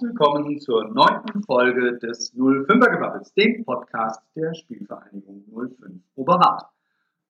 Herzlich 0.00 0.18
willkommen 0.18 0.58
zur 0.60 0.88
neunten 0.88 1.42
Folge 1.42 1.98
des 1.98 2.34
05er 2.34 2.90
Gewappels, 2.90 3.34
dem 3.34 3.66
Podcast 3.66 4.22
der 4.34 4.54
Spielvereinigung 4.54 5.44
05 5.52 6.00
Oberrat. 6.14 6.62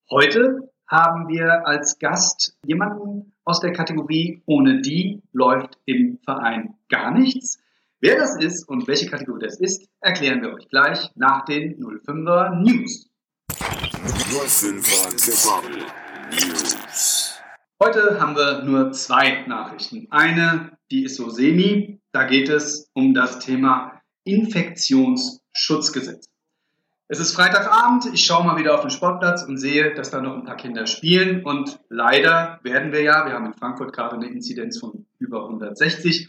Heute 0.09 0.71
haben 0.87 1.27
wir 1.27 1.67
als 1.67 1.99
Gast 1.99 2.57
jemanden 2.65 3.33
aus 3.45 3.59
der 3.59 3.73
Kategorie 3.73 4.45
Ohne 4.47 4.83
die 4.83 5.21
läuft 5.33 5.79
im 5.85 6.21
Verein 6.25 6.77
gar 6.89 7.11
nichts. 7.11 7.59
Wer 7.99 8.19
das 8.19 8.37
ist 8.37 8.69
und 8.69 8.87
welche 8.87 9.11
Kategorie 9.11 9.43
das 9.43 9.59
ist, 9.59 9.89
erklären 10.01 10.41
wir 10.41 10.55
euch 10.55 10.69
gleich 10.69 11.11
nach 11.17 11.45
den 11.47 11.77
05er 11.77 12.55
News. 12.55 13.11
05er 13.49 15.11
Gewappel 15.27 15.83
News. 16.31 17.41
Heute 17.83 18.21
haben 18.21 18.37
wir 18.37 18.63
nur 18.63 18.93
zwei 18.93 19.45
Nachrichten. 19.49 20.07
Eine 20.11 20.79
die 20.93 21.05
ist 21.05 21.17
so 21.17 21.31
semi. 21.31 22.00
Da 22.13 22.25
geht 22.25 22.49
es 22.49 22.91
um 22.93 23.15
das 23.15 23.39
Thema 23.39 24.03
Infektionsschutzgesetz. 24.25 26.31
Es 27.13 27.19
ist 27.19 27.35
Freitagabend, 27.35 28.07
ich 28.15 28.25
schaue 28.25 28.45
mal 28.45 28.57
wieder 28.57 28.73
auf 28.73 28.83
den 28.83 28.91
Sportplatz 28.91 29.43
und 29.43 29.59
sehe, 29.59 29.93
dass 29.95 30.13
da 30.13 30.21
noch 30.21 30.37
ein 30.37 30.45
paar 30.45 30.57
Kinder 30.57 30.87
spielen. 30.87 31.45
Und 31.45 31.81
leider 31.89 32.61
werden 32.63 32.93
wir 32.93 33.03
ja, 33.03 33.27
wir 33.27 33.33
haben 33.33 33.47
in 33.47 33.55
Frankfurt 33.55 33.93
gerade 33.93 34.15
eine 34.15 34.29
Inzidenz 34.29 34.79
von 34.79 35.07
über 35.19 35.43
160, 35.43 36.29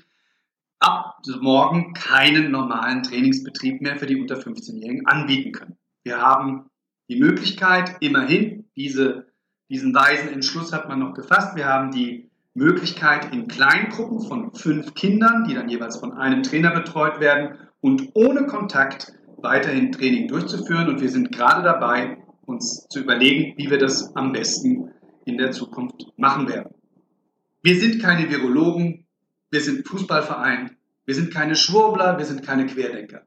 ab 0.80 1.20
morgen 1.40 1.94
keinen 1.94 2.50
normalen 2.50 3.04
Trainingsbetrieb 3.04 3.80
mehr 3.82 3.98
für 3.98 4.08
die 4.08 4.20
unter 4.20 4.40
15-Jährigen 4.40 5.06
anbieten 5.06 5.52
können. 5.52 5.78
Wir 6.04 6.20
haben 6.20 6.72
die 7.10 7.20
Möglichkeit, 7.20 7.98
immerhin, 8.00 8.68
diese, 8.76 9.28
diesen 9.70 9.94
weisen 9.94 10.30
Entschluss 10.30 10.74
hat 10.74 10.90
man 10.90 10.98
noch 10.98 11.14
gefasst, 11.14 11.56
wir 11.56 11.68
haben 11.68 11.92
die 11.92 12.31
Möglichkeit 12.54 13.34
in 13.34 13.48
Kleingruppen 13.48 14.22
von 14.22 14.54
fünf 14.54 14.94
Kindern, 14.94 15.46
die 15.48 15.54
dann 15.54 15.70
jeweils 15.70 15.98
von 15.98 16.14
einem 16.14 16.44
Trainer 16.44 16.72
betreut 16.72 17.20
werden 17.20 17.58
und 17.80 18.10
ohne 18.14 18.46
Kontakt 18.46 19.14
weiterhin 19.38 19.92
Training 19.92 20.28
durchzuführen. 20.28 20.90
Und 20.90 21.02
wir 21.02 21.10
sind 21.10 21.32
gerade 21.32 21.64
dabei, 21.64 22.18
uns 22.46 22.88
zu 22.90 23.00
überlegen, 23.00 23.54
wie 23.58 23.70
wir 23.70 23.78
das 23.78 24.16
am 24.16 24.32
besten 24.34 24.92
in 25.26 25.38
der 25.38 25.52
Zukunft 25.52 26.08
machen 26.18 26.48
werden. 26.50 26.74
Wir 27.64 27.80
sind 27.80 28.02
keine 28.02 28.30
Virologen, 28.30 29.06
wir 29.50 29.62
sind 29.62 29.88
Fußballverein, 29.88 30.78
wir 31.06 31.16
sind 31.16 31.34
keine 31.34 31.56
Schwurbler, 31.56 32.18
wir 32.18 32.26
sind 32.26 32.44
keine 32.44 32.66
Querdenker. 32.66 33.22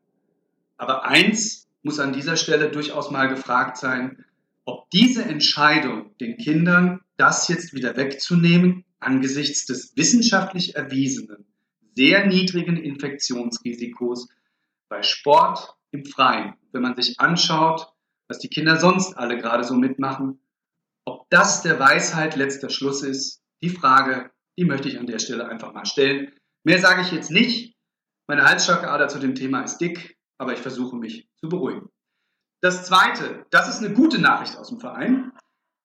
Aber 0.76 1.04
eins 1.04 1.68
muss 1.82 2.00
an 2.00 2.12
dieser 2.12 2.36
Stelle 2.36 2.70
durchaus 2.70 3.10
mal 3.10 3.28
gefragt 3.28 3.76
sein, 3.76 4.24
ob 4.64 4.90
diese 4.90 5.24
Entscheidung, 5.24 6.16
den 6.18 6.36
Kindern 6.36 7.00
das 7.16 7.48
jetzt 7.48 7.74
wieder 7.74 7.96
wegzunehmen, 7.96 8.84
angesichts 9.04 9.66
des 9.66 9.96
wissenschaftlich 9.96 10.76
erwiesenen, 10.76 11.46
sehr 11.94 12.26
niedrigen 12.26 12.76
Infektionsrisikos 12.76 14.28
bei 14.88 15.02
Sport 15.02 15.74
im 15.90 16.04
Freien, 16.04 16.54
wenn 16.72 16.82
man 16.82 16.96
sich 16.96 17.20
anschaut, 17.20 17.92
was 18.28 18.38
die 18.38 18.48
Kinder 18.48 18.78
sonst 18.80 19.16
alle 19.16 19.38
gerade 19.38 19.64
so 19.64 19.74
mitmachen, 19.74 20.40
ob 21.04 21.28
das 21.30 21.62
der 21.62 21.78
Weisheit 21.78 22.36
letzter 22.36 22.70
Schluss 22.70 23.02
ist, 23.02 23.42
die 23.62 23.68
Frage, 23.68 24.30
die 24.58 24.64
möchte 24.64 24.88
ich 24.88 24.98
an 24.98 25.06
der 25.06 25.18
Stelle 25.18 25.48
einfach 25.48 25.72
mal 25.72 25.86
stellen. 25.86 26.32
Mehr 26.64 26.80
sage 26.80 27.02
ich 27.02 27.12
jetzt 27.12 27.30
nicht. 27.30 27.76
Meine 28.26 28.44
Halsschlagader 28.44 29.08
zu 29.08 29.18
dem 29.18 29.34
Thema 29.34 29.62
ist 29.62 29.78
dick, 29.78 30.16
aber 30.38 30.54
ich 30.54 30.60
versuche 30.60 30.96
mich 30.96 31.28
zu 31.36 31.48
beruhigen. 31.48 31.90
Das 32.60 32.86
zweite, 32.86 33.44
das 33.50 33.68
ist 33.68 33.84
eine 33.84 33.94
gute 33.94 34.18
Nachricht 34.18 34.56
aus 34.56 34.68
dem 34.68 34.80
Verein. 34.80 35.32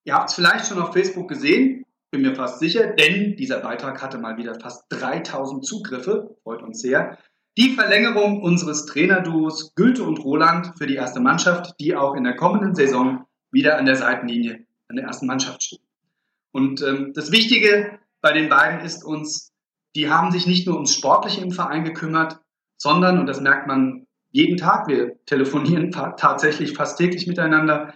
Ihr 0.05 0.13
habt 0.13 0.29
es 0.29 0.35
vielleicht 0.35 0.67
schon 0.67 0.81
auf 0.81 0.93
Facebook 0.93 1.27
gesehen 1.27 1.78
bin 2.11 2.21
mir 2.21 2.35
fast 2.35 2.59
sicher, 2.59 2.87
denn 2.87 3.35
dieser 3.35 3.59
Beitrag 3.59 4.01
hatte 4.01 4.17
mal 4.17 4.37
wieder 4.37 4.59
fast 4.59 4.85
3000 4.89 5.65
Zugriffe, 5.65 6.35
freut 6.43 6.61
uns 6.61 6.81
sehr. 6.81 7.17
Die 7.57 7.75
Verlängerung 7.75 8.41
unseres 8.41 8.85
Trainerduos 8.85 9.75
Gülte 9.75 10.03
und 10.03 10.17
Roland 10.19 10.73
für 10.77 10.87
die 10.87 10.95
erste 10.95 11.19
Mannschaft, 11.19 11.75
die 11.79 11.95
auch 11.95 12.15
in 12.15 12.23
der 12.23 12.35
kommenden 12.35 12.73
Saison 12.73 13.25
wieder 13.51 13.77
an 13.77 13.85
der 13.85 13.95
Seitenlinie 13.95 14.65
an 14.87 14.95
der 14.95 15.05
ersten 15.05 15.27
Mannschaft 15.27 15.63
steht. 15.63 15.81
Und 16.51 16.81
ähm, 16.81 17.13
das 17.13 17.31
Wichtige 17.31 17.99
bei 18.21 18.33
den 18.33 18.49
beiden 18.49 18.81
ist 18.81 19.03
uns, 19.03 19.53
die 19.95 20.09
haben 20.09 20.31
sich 20.31 20.47
nicht 20.47 20.65
nur 20.65 20.75
ums 20.75 20.93
Sportliche 20.93 21.41
im 21.41 21.51
Verein 21.51 21.83
gekümmert, 21.83 22.39
sondern, 22.77 23.19
und 23.19 23.27
das 23.27 23.41
merkt 23.41 23.67
man 23.67 24.07
jeden 24.31 24.57
Tag, 24.57 24.87
wir 24.87 25.23
telefonieren 25.25 25.91
tatsächlich 25.91 26.73
fast 26.73 26.97
täglich 26.97 27.27
miteinander, 27.27 27.93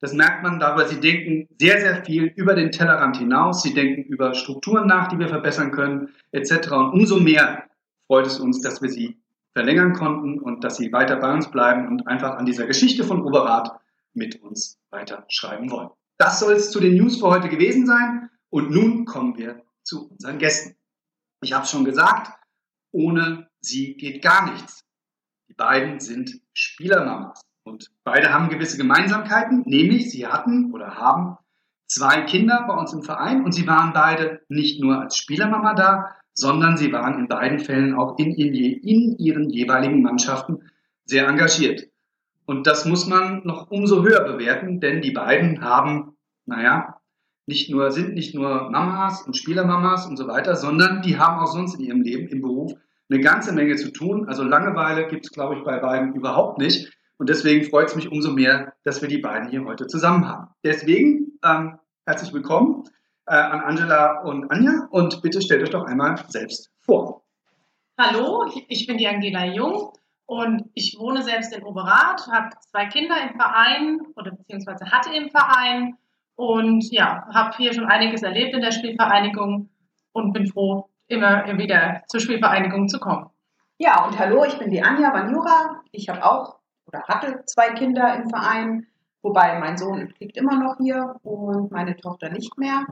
das 0.00 0.12
merkt 0.12 0.42
man 0.42 0.60
da, 0.60 0.76
weil 0.76 0.88
sie 0.88 1.00
denken 1.00 1.48
sehr, 1.58 1.80
sehr 1.80 2.04
viel 2.04 2.24
über 2.36 2.54
den 2.54 2.70
Tellerrand 2.70 3.16
hinaus. 3.16 3.62
Sie 3.62 3.72
denken 3.72 4.02
über 4.02 4.34
Strukturen 4.34 4.86
nach, 4.86 5.08
die 5.08 5.18
wir 5.18 5.28
verbessern 5.28 5.70
können, 5.70 6.10
etc. 6.32 6.70
Und 6.72 6.92
umso 6.92 7.18
mehr 7.18 7.64
freut 8.06 8.26
es 8.26 8.38
uns, 8.38 8.60
dass 8.60 8.82
wir 8.82 8.90
sie 8.90 9.18
verlängern 9.52 9.94
konnten 9.94 10.38
und 10.38 10.64
dass 10.64 10.76
sie 10.76 10.92
weiter 10.92 11.16
bei 11.16 11.32
uns 11.32 11.50
bleiben 11.50 11.88
und 11.88 12.06
einfach 12.06 12.36
an 12.36 12.44
dieser 12.44 12.66
Geschichte 12.66 13.04
von 13.04 13.22
Oberrat 13.22 13.80
mit 14.12 14.42
uns 14.42 14.78
weiter 14.90 15.24
schreiben 15.28 15.70
wollen. 15.70 15.88
Das 16.18 16.40
soll 16.40 16.54
es 16.54 16.70
zu 16.70 16.80
den 16.80 16.96
News 16.96 17.18
für 17.18 17.28
heute 17.28 17.48
gewesen 17.48 17.86
sein. 17.86 18.30
Und 18.50 18.70
nun 18.70 19.06
kommen 19.06 19.36
wir 19.36 19.62
zu 19.82 20.10
unseren 20.10 20.38
Gästen. 20.38 20.76
Ich 21.42 21.52
habe 21.52 21.66
schon 21.66 21.84
gesagt, 21.84 22.32
ohne 22.92 23.48
sie 23.60 23.96
geht 23.96 24.22
gar 24.22 24.50
nichts. 24.52 24.84
Die 25.48 25.54
beiden 25.54 26.00
sind 26.00 26.40
Spielermamas. 26.52 27.45
Und 27.66 27.90
beide 28.04 28.32
haben 28.32 28.48
gewisse 28.48 28.76
Gemeinsamkeiten, 28.76 29.64
nämlich 29.66 30.08
sie 30.08 30.28
hatten 30.28 30.72
oder 30.72 30.94
haben 30.94 31.36
zwei 31.88 32.20
Kinder 32.22 32.64
bei 32.68 32.74
uns 32.74 32.92
im 32.92 33.02
Verein 33.02 33.44
und 33.44 33.50
sie 33.50 33.66
waren 33.66 33.92
beide 33.92 34.40
nicht 34.48 34.80
nur 34.80 35.00
als 35.00 35.16
Spielermama 35.16 35.74
da, 35.74 36.14
sondern 36.32 36.76
sie 36.76 36.92
waren 36.92 37.18
in 37.18 37.26
beiden 37.26 37.58
Fällen 37.58 37.94
auch 37.94 38.18
in, 38.18 38.30
in, 38.34 38.54
in 38.54 39.18
ihren 39.18 39.50
jeweiligen 39.50 40.00
Mannschaften 40.00 40.70
sehr 41.06 41.26
engagiert. 41.26 41.88
Und 42.44 42.68
das 42.68 42.84
muss 42.84 43.08
man 43.08 43.42
noch 43.44 43.68
umso 43.68 44.04
höher 44.04 44.22
bewerten, 44.22 44.78
denn 44.78 45.02
die 45.02 45.10
beiden 45.10 45.60
haben, 45.60 46.16
naja, 46.44 47.00
nicht 47.46 47.68
nur, 47.68 47.90
sind 47.90 48.14
nicht 48.14 48.32
nur 48.32 48.70
Mamas 48.70 49.22
und 49.22 49.36
Spielermamas 49.36 50.06
und 50.06 50.16
so 50.16 50.28
weiter, 50.28 50.54
sondern 50.54 51.02
die 51.02 51.18
haben 51.18 51.40
auch 51.40 51.52
sonst 51.52 51.74
in 51.74 51.84
ihrem 51.84 52.02
Leben, 52.02 52.28
im 52.28 52.42
Beruf, 52.42 52.74
eine 53.10 53.20
ganze 53.20 53.52
Menge 53.52 53.74
zu 53.74 53.92
tun. 53.92 54.28
Also 54.28 54.44
Langeweile 54.44 55.08
gibt 55.08 55.24
es, 55.24 55.32
glaube 55.32 55.56
ich, 55.56 55.64
bei 55.64 55.78
beiden 55.78 56.14
überhaupt 56.14 56.58
nicht. 56.58 56.95
Und 57.18 57.30
deswegen 57.30 57.64
freut 57.64 57.88
es 57.88 57.96
mich 57.96 58.12
umso 58.12 58.30
mehr, 58.30 58.74
dass 58.84 59.00
wir 59.00 59.08
die 59.08 59.18
beiden 59.18 59.48
hier 59.48 59.64
heute 59.64 59.86
zusammen 59.86 60.28
haben. 60.28 60.48
Deswegen 60.62 61.38
ähm, 61.42 61.78
herzlich 62.04 62.32
willkommen 62.32 62.84
äh, 63.26 63.34
an 63.34 63.60
Angela 63.60 64.20
und 64.22 64.50
Anja 64.50 64.86
und 64.90 65.22
bitte 65.22 65.40
stellt 65.40 65.62
euch 65.62 65.70
doch 65.70 65.84
einmal 65.84 66.22
selbst 66.28 66.70
vor. 66.80 67.24
Hallo, 67.98 68.50
ich 68.68 68.86
bin 68.86 68.98
die 68.98 69.08
Angela 69.08 69.46
Jung 69.46 69.92
und 70.26 70.68
ich 70.74 70.96
wohne 70.98 71.22
selbst 71.22 71.56
in 71.56 71.62
Oberath, 71.62 72.26
habe 72.30 72.50
zwei 72.70 72.84
Kinder 72.86 73.16
im 73.22 73.38
Verein 73.40 74.00
oder 74.16 74.32
beziehungsweise 74.32 74.90
hatte 74.90 75.14
im 75.14 75.30
Verein 75.30 75.96
und 76.34 76.84
ja, 76.92 77.26
habe 77.32 77.56
hier 77.56 77.72
schon 77.72 77.86
einiges 77.86 78.22
erlebt 78.22 78.54
in 78.54 78.60
der 78.60 78.72
Spielvereinigung 78.72 79.70
und 80.12 80.32
bin 80.34 80.46
froh, 80.46 80.90
immer 81.08 81.46
wieder 81.56 82.02
zur 82.08 82.20
Spielvereinigung 82.20 82.88
zu 82.88 83.00
kommen. 83.00 83.30
Ja, 83.78 84.04
und 84.04 84.18
hallo, 84.18 84.44
ich 84.44 84.58
bin 84.58 84.70
die 84.70 84.82
Anja 84.82 85.14
Vanjura. 85.14 85.82
Ich 85.92 86.10
habe 86.10 86.24
auch 86.24 86.55
oder 86.96 87.08
hatte 87.08 87.42
zwei 87.46 87.70
Kinder 87.70 88.14
im 88.16 88.28
Verein, 88.28 88.86
wobei 89.22 89.58
mein 89.58 89.76
Sohn 89.76 90.12
liegt 90.18 90.36
immer 90.36 90.58
noch 90.58 90.76
hier 90.78 91.16
und 91.22 91.70
meine 91.70 91.96
Tochter 91.96 92.30
nicht 92.30 92.56
mehr. 92.58 92.86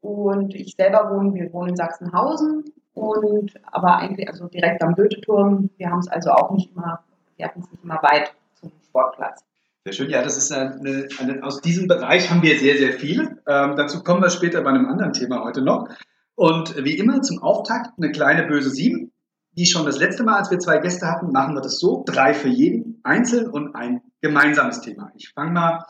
Und 0.00 0.54
ich 0.54 0.74
selber 0.76 1.10
wohne, 1.10 1.34
wir 1.34 1.52
wohnen 1.52 1.70
in 1.70 1.76
Sachsenhausen 1.76 2.64
und 2.94 3.52
aber 3.70 3.98
eigentlich 3.98 4.28
also 4.28 4.48
direkt 4.48 4.82
am 4.82 4.94
Goethe-Turm. 4.94 5.70
Wir 5.76 5.90
haben 5.90 6.00
es 6.00 6.08
also 6.08 6.30
auch 6.30 6.50
nicht 6.50 6.74
immer, 6.74 7.04
wir 7.36 7.46
hatten 7.46 7.60
es 7.60 7.70
nicht 7.70 7.84
immer 7.84 8.02
weit 8.02 8.34
zum 8.54 8.72
Sportplatz. 8.84 9.44
Sehr 9.84 9.92
schön, 9.92 10.10
ja, 10.10 10.22
das 10.22 10.36
ist 10.36 10.52
eine, 10.52 11.08
eine, 11.18 11.42
aus 11.42 11.60
diesem 11.60 11.88
Bereich 11.88 12.30
haben 12.30 12.42
wir 12.42 12.58
sehr, 12.58 12.76
sehr 12.76 12.92
viel. 12.92 13.40
Ähm, 13.46 13.76
dazu 13.76 14.02
kommen 14.02 14.22
wir 14.22 14.30
später 14.30 14.62
bei 14.62 14.70
einem 14.70 14.86
anderen 14.86 15.12
Thema 15.12 15.42
heute 15.44 15.62
noch. 15.62 15.88
Und 16.34 16.76
wie 16.84 16.98
immer 16.98 17.22
zum 17.22 17.42
Auftakt 17.42 17.90
eine 17.98 18.10
kleine 18.10 18.46
böse 18.46 18.70
Sieben 18.70 19.11
wie 19.54 19.66
schon 19.66 19.84
das 19.84 19.98
letzte 19.98 20.24
Mal, 20.24 20.38
als 20.38 20.50
wir 20.50 20.58
zwei 20.58 20.78
Gäste 20.78 21.06
hatten, 21.06 21.30
machen 21.30 21.54
wir 21.54 21.60
das 21.60 21.78
so. 21.78 22.04
Drei 22.06 22.32
für 22.32 22.48
jeden 22.48 23.00
einzeln 23.02 23.50
und 23.50 23.74
ein 23.74 24.00
gemeinsames 24.20 24.80
Thema. 24.80 25.12
Ich 25.14 25.30
fange 25.30 25.52
mal. 25.52 25.86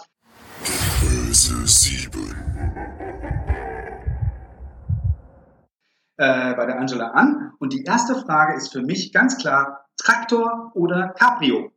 Böse 1.00 1.66
sieben. 1.66 2.34
Äh, 6.16 6.54
bei 6.54 6.66
der 6.66 6.78
Angela 6.78 7.12
an. 7.12 7.52
Und 7.58 7.72
die 7.72 7.84
erste 7.84 8.14
Frage 8.16 8.56
ist 8.56 8.72
für 8.72 8.82
mich 8.82 9.12
ganz 9.12 9.38
klar: 9.38 9.86
Traktor 9.96 10.72
oder 10.74 11.10
Cabrio? 11.10 11.72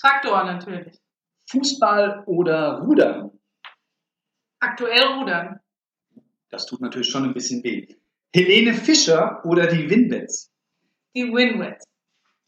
Traktor 0.00 0.44
natürlich. 0.44 0.98
Fußball 1.50 2.24
oder 2.26 2.80
Rudern? 2.80 3.30
Aktuell 4.60 5.04
Rudern. 5.18 5.60
Das 6.48 6.66
tut 6.66 6.80
natürlich 6.80 7.08
schon 7.10 7.24
ein 7.24 7.34
bisschen 7.34 7.62
weh. 7.62 7.86
Helene 8.34 8.74
Fischer 8.74 9.44
oder 9.44 9.66
die 9.66 9.88
Winbets? 9.88 10.52
Die 11.16 11.32
Win-Wins. 11.32 11.84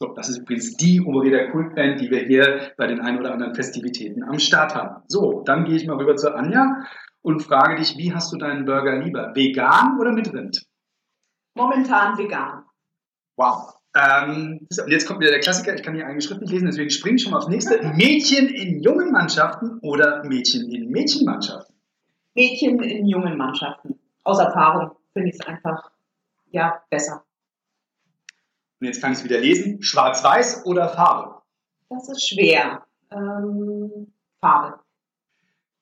So, 0.00 0.14
das 0.14 0.28
ist 0.28 0.38
übrigens 0.38 0.76
die 0.76 1.00
Oberreder 1.00 1.50
Kultband, 1.50 2.00
die 2.00 2.10
wir 2.10 2.20
hier 2.20 2.72
bei 2.76 2.86
den 2.86 3.00
ein 3.00 3.18
oder 3.18 3.32
anderen 3.32 3.54
Festivitäten 3.54 4.22
am 4.22 4.38
Start 4.38 4.74
haben. 4.74 5.02
So, 5.08 5.42
dann 5.44 5.64
gehe 5.64 5.74
ich 5.74 5.86
mal 5.86 5.96
rüber 5.96 6.14
zu 6.14 6.32
Anja 6.32 6.84
und 7.20 7.42
frage 7.42 7.76
dich, 7.76 7.96
wie 7.96 8.14
hast 8.14 8.32
du 8.32 8.36
deinen 8.36 8.64
Burger 8.64 8.96
lieber? 9.02 9.34
Vegan 9.34 9.98
oder 9.98 10.12
mit 10.12 10.32
Rind? 10.32 10.64
Momentan 11.56 12.16
vegan. 12.16 12.64
Wow. 13.36 13.74
Ähm, 13.96 14.68
und 14.70 14.90
jetzt 14.90 15.08
kommt 15.08 15.20
wieder 15.20 15.30
der 15.30 15.40
Klassiker, 15.40 15.74
ich 15.74 15.82
kann 15.82 15.94
hier 15.94 16.06
eigentlich 16.06 16.26
Schrift 16.26 16.42
nicht 16.42 16.52
lesen, 16.52 16.66
deswegen 16.66 16.90
springe 16.90 17.16
ich 17.16 17.22
schon 17.22 17.32
mal 17.32 17.38
aufs 17.38 17.48
nächste. 17.48 17.82
Mädchen 17.96 18.48
in 18.48 18.80
jungen 18.80 19.10
Mannschaften 19.10 19.80
oder 19.80 20.22
Mädchen 20.24 20.70
in 20.70 20.90
Mädchenmannschaften? 20.90 21.74
Mädchen 22.34 22.80
in 22.82 23.06
jungen 23.06 23.36
Mannschaften. 23.36 23.98
Aus 24.22 24.38
Erfahrung 24.38 24.92
finde 25.12 25.30
ich 25.30 25.34
es 25.34 25.46
einfach 25.46 25.90
ja, 26.50 26.80
besser. 26.88 27.24
Und 28.80 28.86
jetzt 28.86 29.00
kann 29.00 29.12
ich 29.12 29.18
es 29.18 29.24
wieder 29.24 29.38
lesen. 29.38 29.82
Schwarz-Weiß 29.82 30.64
oder 30.66 30.88
Farbe? 30.88 31.42
Das 31.90 32.08
ist 32.08 32.28
schwer. 32.28 32.82
Ähm, 33.10 34.12
Farbe. 34.40 34.78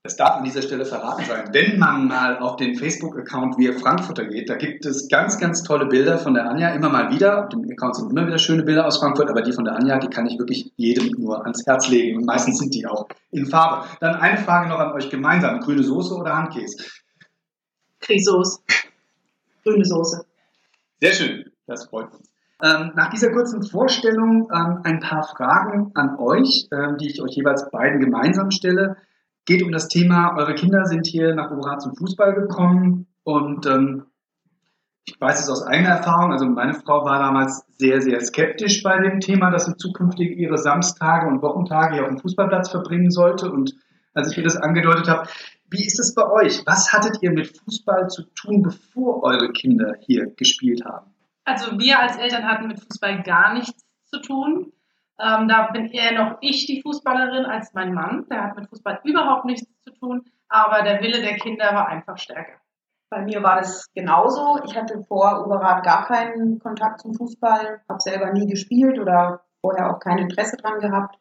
Das 0.07 0.17
darf 0.17 0.37
an 0.37 0.45
dieser 0.45 0.63
Stelle 0.63 0.87
verraten 0.87 1.25
sein. 1.25 1.49
Wenn 1.51 1.81
man 1.81 2.07
mal 2.07 2.39
auf 2.39 2.55
den 2.55 2.77
Facebook-Account 2.77 3.59
Wir 3.59 3.77
Frankfurter 3.77 4.25
geht, 4.25 4.49
da 4.49 4.55
gibt 4.55 4.87
es 4.87 5.09
ganz, 5.09 5.37
ganz 5.41 5.65
tolle 5.65 5.87
Bilder 5.87 6.17
von 6.19 6.33
der 6.33 6.49
Anja 6.49 6.69
immer 6.75 6.89
mal 6.89 7.11
wieder. 7.11 7.43
Auf 7.43 7.49
dem 7.49 7.69
Account 7.69 7.97
sind 7.97 8.13
immer 8.13 8.25
wieder 8.25 8.39
schöne 8.39 8.63
Bilder 8.63 8.87
aus 8.87 8.99
Frankfurt, 8.99 9.29
aber 9.29 9.43
die 9.43 9.53
von 9.53 9.65
der 9.65 9.75
Anja, 9.75 9.99
die 9.99 10.07
kann 10.07 10.29
ich 10.29 10.39
wirklich 10.39 10.71
jedem 10.77 11.11
nur 11.21 11.43
ans 11.43 11.67
Herz 11.67 11.89
legen. 11.89 12.19
Und 12.19 12.25
meistens 12.25 12.59
sind 12.59 12.73
die 12.73 12.87
auch 12.87 13.09
in 13.33 13.47
Farbe. 13.47 13.89
Dann 13.99 14.15
eine 14.15 14.39
Frage 14.39 14.69
noch 14.69 14.79
an 14.79 14.93
euch 14.93 15.11
gemeinsam. 15.11 15.59
Grüne 15.59 15.83
Soße 15.83 16.15
oder 16.15 16.37
Handkäse? 16.37 16.85
Grisos. 17.99 18.63
Grüne 19.65 19.85
Soße. 19.85 20.25
Sehr 21.01 21.13
schön. 21.15 21.51
Das 21.67 21.87
freut 21.87 22.13
uns. 22.15 22.31
Ähm, 22.63 22.93
nach 22.95 23.11
dieser 23.11 23.33
kurzen 23.33 23.63
Vorstellung 23.63 24.49
ähm, 24.53 24.81
ein 24.85 25.01
paar 25.01 25.25
Fragen 25.25 25.91
an 25.95 26.17
euch, 26.19 26.69
ähm, 26.73 26.97
die 26.97 27.11
ich 27.11 27.23
euch 27.23 27.37
jeweils 27.37 27.71
beiden 27.71 28.01
gemeinsam 28.01 28.51
stelle 28.51 28.97
geht 29.47 29.63
um 29.63 29.73
das 29.73 29.89
Thema, 29.89 30.37
eure 30.37 30.55
Kinder 30.55 30.85
sind 30.85 31.07
hier 31.07 31.35
nach 31.35 31.51
Oberat 31.51 31.81
zum 31.81 31.95
Fußball 31.95 32.35
gekommen 32.35 33.07
und 33.23 33.65
ähm, 33.67 34.07
ich 35.05 35.21
weiß 35.21 35.41
es 35.41 35.49
aus 35.49 35.63
eigener 35.63 35.91
Erfahrung, 35.91 36.33
also 36.33 36.47
meine 36.47 36.75
Frau 36.75 37.05
war 37.05 37.21
damals 37.21 37.65
sehr, 37.79 38.03
sehr 38.03 38.21
skeptisch 38.21 38.83
bei 38.83 38.99
dem 38.99 39.21
Thema, 39.21 39.51
dass 39.51 39.67
sie 39.67 39.77
zukünftig 39.77 40.37
ihre 40.37 40.59
Samstage 40.59 41.29
und 41.29 41.43
Wochentage 41.43 41.95
hier 41.95 42.03
auf 42.03 42.09
dem 42.09 42.19
Fußballplatz 42.19 42.71
verbringen 42.71 43.11
sollte 43.11 43.51
und 43.51 43.75
als 44.15 44.33
ich 44.33 44.39
ihr 44.39 44.45
das 44.45 44.57
angedeutet 44.57 45.09
habe, 45.09 45.29
wie 45.71 45.85
ist 45.85 46.01
es 46.01 46.15
bei 46.15 46.29
euch? 46.29 46.63
Was 46.67 46.93
hattet 46.93 47.23
ihr 47.23 47.31
mit 47.31 47.57
Fußball 47.57 48.09
zu 48.09 48.23
tun, 48.35 48.63
bevor 48.63 49.23
eure 49.23 49.53
Kinder 49.53 49.95
hier 50.01 50.27
gespielt 50.27 50.85
haben? 50.85 51.13
Also 51.47 51.79
wir 51.79 52.01
als 52.01 52.17
Eltern 52.17 52.45
hatten 52.45 52.67
mit 52.67 52.81
Fußball 52.81 53.23
gar 53.23 53.55
nichts 53.55 53.87
zu 54.07 54.21
tun. 54.21 54.73
Ähm, 55.19 55.49
da 55.49 55.71
bin 55.73 55.87
eher 55.87 56.13
noch 56.13 56.39
ich 56.41 56.67
die 56.67 56.83
Fußballerin 56.83 57.47
als 57.47 57.73
mein 57.73 57.95
Mann. 57.95 58.27
Der 58.29 58.43
hat 58.43 58.57
mit 58.57 58.69
Fußball 58.69 59.01
überhaupt 59.05 59.45
nichts 59.45 59.67
zu 59.85 59.95
tun, 59.95 60.25
aber 60.49 60.83
der 60.83 61.01
Wille 61.01 61.23
der 61.23 61.37
Kinder 61.37 61.67
war 61.73 61.89
einfach 61.89 62.19
stärker. 62.19 62.61
Bei 63.09 63.23
mir 63.23 63.43
war 63.45 63.57
das 63.57 63.93
genauso. 63.95 64.59
Ich 64.65 64.77
hatte 64.77 65.05
vor 65.05 65.47
Oberrat 65.47 65.85
gar 65.85 66.07
keinen 66.07 66.59
Kontakt 66.59 67.01
zum 67.01 67.15
Fußball, 67.15 67.81
habe 67.89 68.01
selber 68.01 68.33
nie 68.33 68.49
gespielt 68.49 68.99
oder 68.99 69.45
vorher 69.61 69.91
auch 69.91 70.01
kein 70.01 70.19
Interesse 70.19 70.57
dran 70.57 70.81
gehabt. 70.81 71.17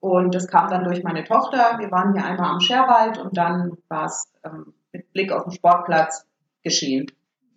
Und 0.00 0.34
das 0.34 0.48
kam 0.48 0.68
dann 0.68 0.84
durch 0.84 1.02
meine 1.02 1.24
Tochter. 1.24 1.78
Wir 1.78 1.90
waren 1.90 2.12
hier 2.12 2.24
einmal 2.24 2.50
am 2.50 2.60
Scherwald 2.60 3.18
und 3.18 3.38
dann 3.38 3.78
war 3.88 4.04
es 4.04 4.30
ähm, 4.44 4.74
mit 4.92 5.10
Blick 5.14 5.32
auf 5.32 5.44
den 5.44 5.52
Sportplatz 5.52 6.26
geschehen. 6.62 7.06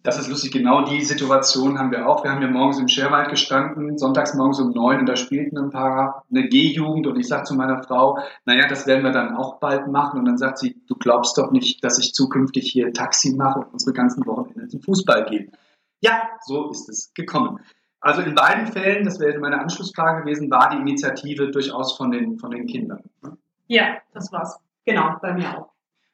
Das 0.06 0.20
ist 0.20 0.30
lustig, 0.30 0.52
genau 0.52 0.86
die 0.86 1.02
Situation 1.02 1.80
haben 1.80 1.90
wir 1.90 2.08
auch. 2.08 2.24
Wir 2.24 2.32
haben 2.32 2.42
ja 2.44 2.48
morgens 2.48 2.78
im 2.78 2.88
Scherwald 2.88 3.30
gestanden, 3.30 3.98
sonntags 3.98 4.36
morgens 4.36 4.60
um 4.60 4.70
neun 4.70 5.00
und 5.00 5.08
da 5.08 5.16
spielten 5.16 5.58
ein 5.58 5.72
paar 5.72 6.24
eine 6.30 6.48
G-Jugend 6.48 7.08
und 7.08 7.18
ich 7.18 7.28
sage 7.28 7.46
zu 7.46 7.56
meiner 7.56 7.82
Frau, 7.82 8.20
naja, 8.46 8.68
das 8.68 8.86
werden 8.86 9.04
wir 9.04 9.12
dann 9.12 9.36
auch 9.36 9.60
bald 9.60 9.88
machen 9.88 10.20
und 10.20 10.26
dann 10.26 10.38
sagt 10.38 10.60
sie, 10.60 10.80
du 10.88 10.96
glaubst 10.96 11.40
doch 11.40 11.50
nicht, 11.50 11.84
dass 11.84 11.98
ich 11.98 12.14
zukünftig 12.14 12.72
hier 12.72 12.94
Taxi 12.94 13.34
mache 13.36 13.62
und 13.62 13.74
unsere 13.74 13.94
ganzen 13.94 14.24
Wochenende 14.28 14.68
zum 14.68 14.82
Fußball 14.82 15.26
gehen. 15.26 15.52
Ja, 16.02 16.30
so 16.46 16.70
ist 16.70 16.88
es 16.88 17.12
gekommen. 17.16 17.60
Also 18.00 18.22
in 18.22 18.36
beiden 18.36 18.68
Fällen, 18.68 19.06
das 19.06 19.20
wäre 19.20 19.40
meine 19.40 19.60
Anschlussfrage 19.60 20.22
gewesen, 20.22 20.52
war 20.52 20.70
die 20.70 20.78
Initiative 20.78 21.50
durchaus 21.50 21.98
von 21.98 22.12
den, 22.12 22.38
von 22.38 22.52
den 22.52 22.68
Kindern. 22.68 23.02
Ne? 23.24 23.38
Ja, 23.66 23.98
das 24.14 24.32
war's. 24.32 24.60
Genau, 24.86 25.16
bei 25.20 25.34
mir 25.34 25.58
auch. 25.58 25.72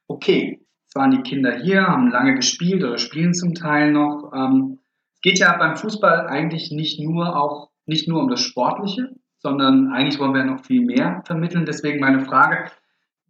Okay, 0.08 0.62
waren 0.94 1.12
die 1.12 1.22
Kinder 1.22 1.54
hier, 1.58 1.88
haben 1.88 2.12
lange 2.12 2.36
gespielt 2.36 2.84
oder 2.84 2.98
spielen 2.98 3.34
zum 3.34 3.54
Teil 3.54 3.92
noch. 3.92 4.32
Ähm, 4.34 4.80
es 5.14 5.22
geht 5.22 5.40
ja 5.40 5.56
beim 5.58 5.76
Fußball 5.76 6.28
eigentlich 6.28 6.72
nicht 6.72 7.00
nur 7.00 7.36
auch 7.36 7.70
nicht 7.86 8.08
nur 8.08 8.22
um 8.22 8.30
das 8.30 8.42
Sportliche, 8.42 9.10
sondern 9.38 9.92
eigentlich 9.92 10.20
wollen 10.20 10.34
wir 10.34 10.44
noch 10.44 10.64
viel 10.64 10.86
mehr 10.86 11.22
vermitteln. 11.26 11.66
Deswegen 11.66 12.00
meine 12.00 12.22
Frage: 12.26 12.72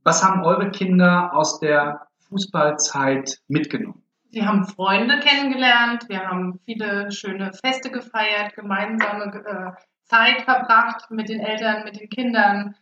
Was 0.03 0.23
haben 0.23 0.43
eure 0.43 0.71
Kinder 0.71 1.33
aus 1.33 1.59
der 1.59 2.07
Fußballzeit 2.29 3.39
mitgenommen? 3.47 4.03
Sie 4.31 4.45
haben 4.45 4.65
Freunde 4.65 5.19
kennengelernt, 5.19 6.07
wir 6.07 6.25
haben 6.25 6.59
viele 6.65 7.11
schöne 7.11 7.51
Feste 7.53 7.91
gefeiert, 7.91 8.55
gemeinsame 8.55 9.25
äh, 9.25 9.71
Zeit 10.05 10.43
verbracht 10.43 11.11
mit 11.11 11.27
den 11.27 11.41
Eltern, 11.41 11.83
mit 11.83 11.99
den 11.99 12.09
Kindern. 12.09 12.75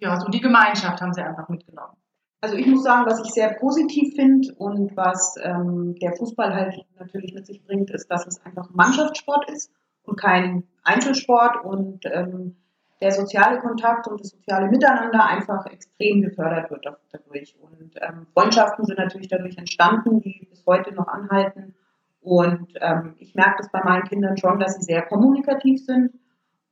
Ja, 0.00 0.18
so 0.18 0.28
die 0.28 0.40
Gemeinschaft 0.40 1.00
haben 1.00 1.12
sie 1.12 1.22
einfach 1.22 1.48
mitgenommen. 1.48 1.96
Also 2.46 2.58
ich 2.58 2.66
muss 2.68 2.84
sagen, 2.84 3.06
was 3.06 3.18
ich 3.26 3.32
sehr 3.32 3.54
positiv 3.54 4.14
finde 4.14 4.54
und 4.54 4.96
was 4.96 5.34
ähm, 5.42 5.96
der 6.00 6.12
Fußball 6.12 6.54
halt 6.54 6.86
natürlich 6.96 7.34
mit 7.34 7.44
sich 7.44 7.60
bringt, 7.64 7.90
ist, 7.90 8.08
dass 8.08 8.24
es 8.24 8.40
einfach 8.46 8.70
Mannschaftssport 8.70 9.50
ist 9.50 9.72
und 10.04 10.16
kein 10.16 10.62
Einzelsport 10.84 11.64
und 11.64 12.04
ähm, 12.04 12.54
der 13.00 13.10
soziale 13.10 13.58
Kontakt 13.58 14.06
und 14.06 14.20
das 14.20 14.28
soziale 14.28 14.68
Miteinander 14.68 15.26
einfach 15.26 15.66
extrem 15.66 16.22
gefördert 16.22 16.70
wird 16.70 16.86
dadurch. 17.10 17.56
Und 17.60 17.96
ähm, 18.00 18.28
Freundschaften 18.32 18.84
sind 18.84 19.00
natürlich 19.00 19.26
dadurch 19.26 19.58
entstanden, 19.58 20.20
die 20.20 20.46
bis 20.48 20.64
heute 20.66 20.94
noch 20.94 21.08
anhalten. 21.08 21.74
Und 22.20 22.74
ähm, 22.80 23.16
ich 23.18 23.34
merke 23.34 23.56
das 23.58 23.72
bei 23.72 23.82
meinen 23.82 24.04
Kindern 24.04 24.36
schon, 24.36 24.60
dass 24.60 24.76
sie 24.76 24.84
sehr 24.84 25.02
kommunikativ 25.02 25.84
sind 25.84 26.12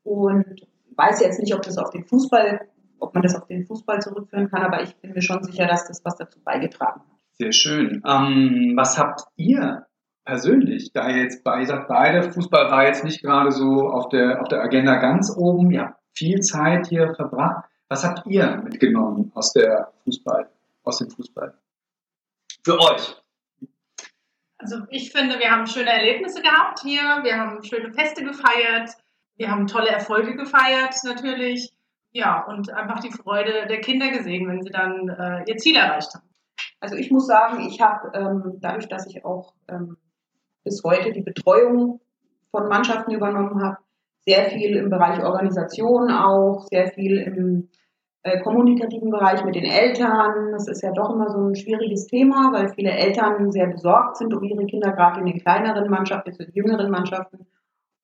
und 0.04 0.68
weiß 0.94 1.20
jetzt 1.20 1.40
nicht, 1.40 1.52
ob 1.52 1.62
das 1.62 1.78
auf 1.78 1.90
den 1.90 2.04
Fußball 2.04 2.60
ob 3.04 3.14
man 3.14 3.22
das 3.22 3.36
auf 3.36 3.46
den 3.46 3.66
Fußball 3.66 4.00
zurückführen 4.00 4.50
kann, 4.50 4.62
aber 4.62 4.82
ich 4.82 4.96
bin 4.96 5.12
mir 5.12 5.22
schon 5.22 5.42
sicher, 5.44 5.66
dass 5.66 5.86
das 5.86 6.04
was 6.04 6.16
dazu 6.16 6.40
beigetragen 6.42 7.00
hat. 7.00 7.18
Sehr 7.32 7.52
schön. 7.52 8.02
Ähm, 8.06 8.72
was 8.76 8.98
habt 8.98 9.22
ihr 9.36 9.86
persönlich, 10.24 10.92
da 10.92 11.08
ihr 11.08 11.22
jetzt 11.22 11.44
bei, 11.44 11.64
sagt 11.64 11.88
beide, 11.88 12.30
Fußball 12.32 12.70
war 12.70 12.86
jetzt 12.86 13.04
nicht 13.04 13.22
gerade 13.22 13.50
so 13.50 13.88
auf 13.88 14.08
der, 14.08 14.40
auf 14.40 14.48
der 14.48 14.62
Agenda 14.62 14.96
ganz 14.96 15.34
oben, 15.36 15.70
ihr 15.70 15.82
habt 15.82 16.00
viel 16.14 16.40
Zeit 16.40 16.86
hier 16.86 17.12
verbracht. 17.14 17.68
Was 17.88 18.04
habt 18.04 18.26
ihr 18.26 18.56
mitgenommen 18.64 19.30
aus 19.34 19.52
der 19.52 19.92
Fußball, 20.04 20.48
aus 20.84 20.98
dem 20.98 21.10
Fußball? 21.10 21.54
Für 22.64 22.78
euch? 22.80 23.16
Also 24.56 24.78
ich 24.88 25.12
finde, 25.12 25.38
wir 25.38 25.50
haben 25.50 25.66
schöne 25.66 25.90
Erlebnisse 25.90 26.40
gehabt 26.40 26.80
hier, 26.80 27.02
wir 27.22 27.36
haben 27.36 27.62
schöne 27.62 27.92
Feste 27.92 28.24
gefeiert, 28.24 28.90
wir 29.36 29.50
haben 29.50 29.66
tolle 29.66 29.90
Erfolge 29.90 30.36
gefeiert 30.36 30.94
natürlich 31.04 31.74
ja, 32.14 32.44
und 32.46 32.72
einfach 32.72 33.00
die 33.00 33.10
Freude 33.10 33.66
der 33.68 33.80
Kinder 33.80 34.08
gesehen, 34.10 34.48
wenn 34.48 34.62
sie 34.62 34.70
dann 34.70 35.08
äh, 35.08 35.50
ihr 35.50 35.56
Ziel 35.56 35.76
erreicht 35.76 36.14
haben. 36.14 36.28
Also 36.80 36.96
ich 36.96 37.10
muss 37.10 37.26
sagen, 37.26 37.66
ich 37.66 37.80
habe 37.80 38.12
ähm, 38.14 38.58
dadurch, 38.60 38.88
dass 38.88 39.06
ich 39.06 39.24
auch 39.24 39.54
ähm, 39.68 39.96
bis 40.62 40.82
heute 40.84 41.12
die 41.12 41.22
Betreuung 41.22 42.00
von 42.52 42.68
Mannschaften 42.68 43.12
übernommen 43.12 43.62
habe, 43.62 43.78
sehr 44.26 44.44
viel 44.44 44.76
im 44.76 44.90
Bereich 44.90 45.22
Organisation 45.22 46.10
auch, 46.10 46.66
sehr 46.70 46.86
viel 46.92 47.18
im 47.18 47.68
äh, 48.22 48.40
kommunikativen 48.42 49.10
Bereich 49.10 49.44
mit 49.44 49.56
den 49.56 49.64
Eltern. 49.64 50.52
Das 50.52 50.68
ist 50.68 50.82
ja 50.82 50.92
doch 50.92 51.10
immer 51.10 51.28
so 51.28 51.38
ein 51.38 51.56
schwieriges 51.56 52.06
Thema, 52.06 52.52
weil 52.52 52.68
viele 52.68 52.92
Eltern 52.92 53.50
sehr 53.50 53.66
besorgt 53.66 54.18
sind 54.18 54.32
um 54.32 54.42
ihre 54.44 54.64
Kinder, 54.66 54.92
gerade 54.92 55.18
in 55.18 55.26
den 55.26 55.40
kleineren 55.40 55.90
Mannschaften, 55.90 56.30
in 56.30 56.36
den 56.36 56.54
jüngeren 56.54 56.90
Mannschaften. 56.90 57.46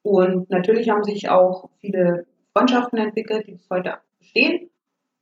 Und 0.02 0.50
natürlich 0.50 0.90
haben 0.90 1.04
sich 1.04 1.28
auch 1.28 1.70
viele 1.80 2.26
Freundschaften 2.52 2.98
entwickelt, 2.98 3.46
die 3.46 3.52
bis 3.52 3.68
heute 3.70 3.98
bestehen. 4.18 4.70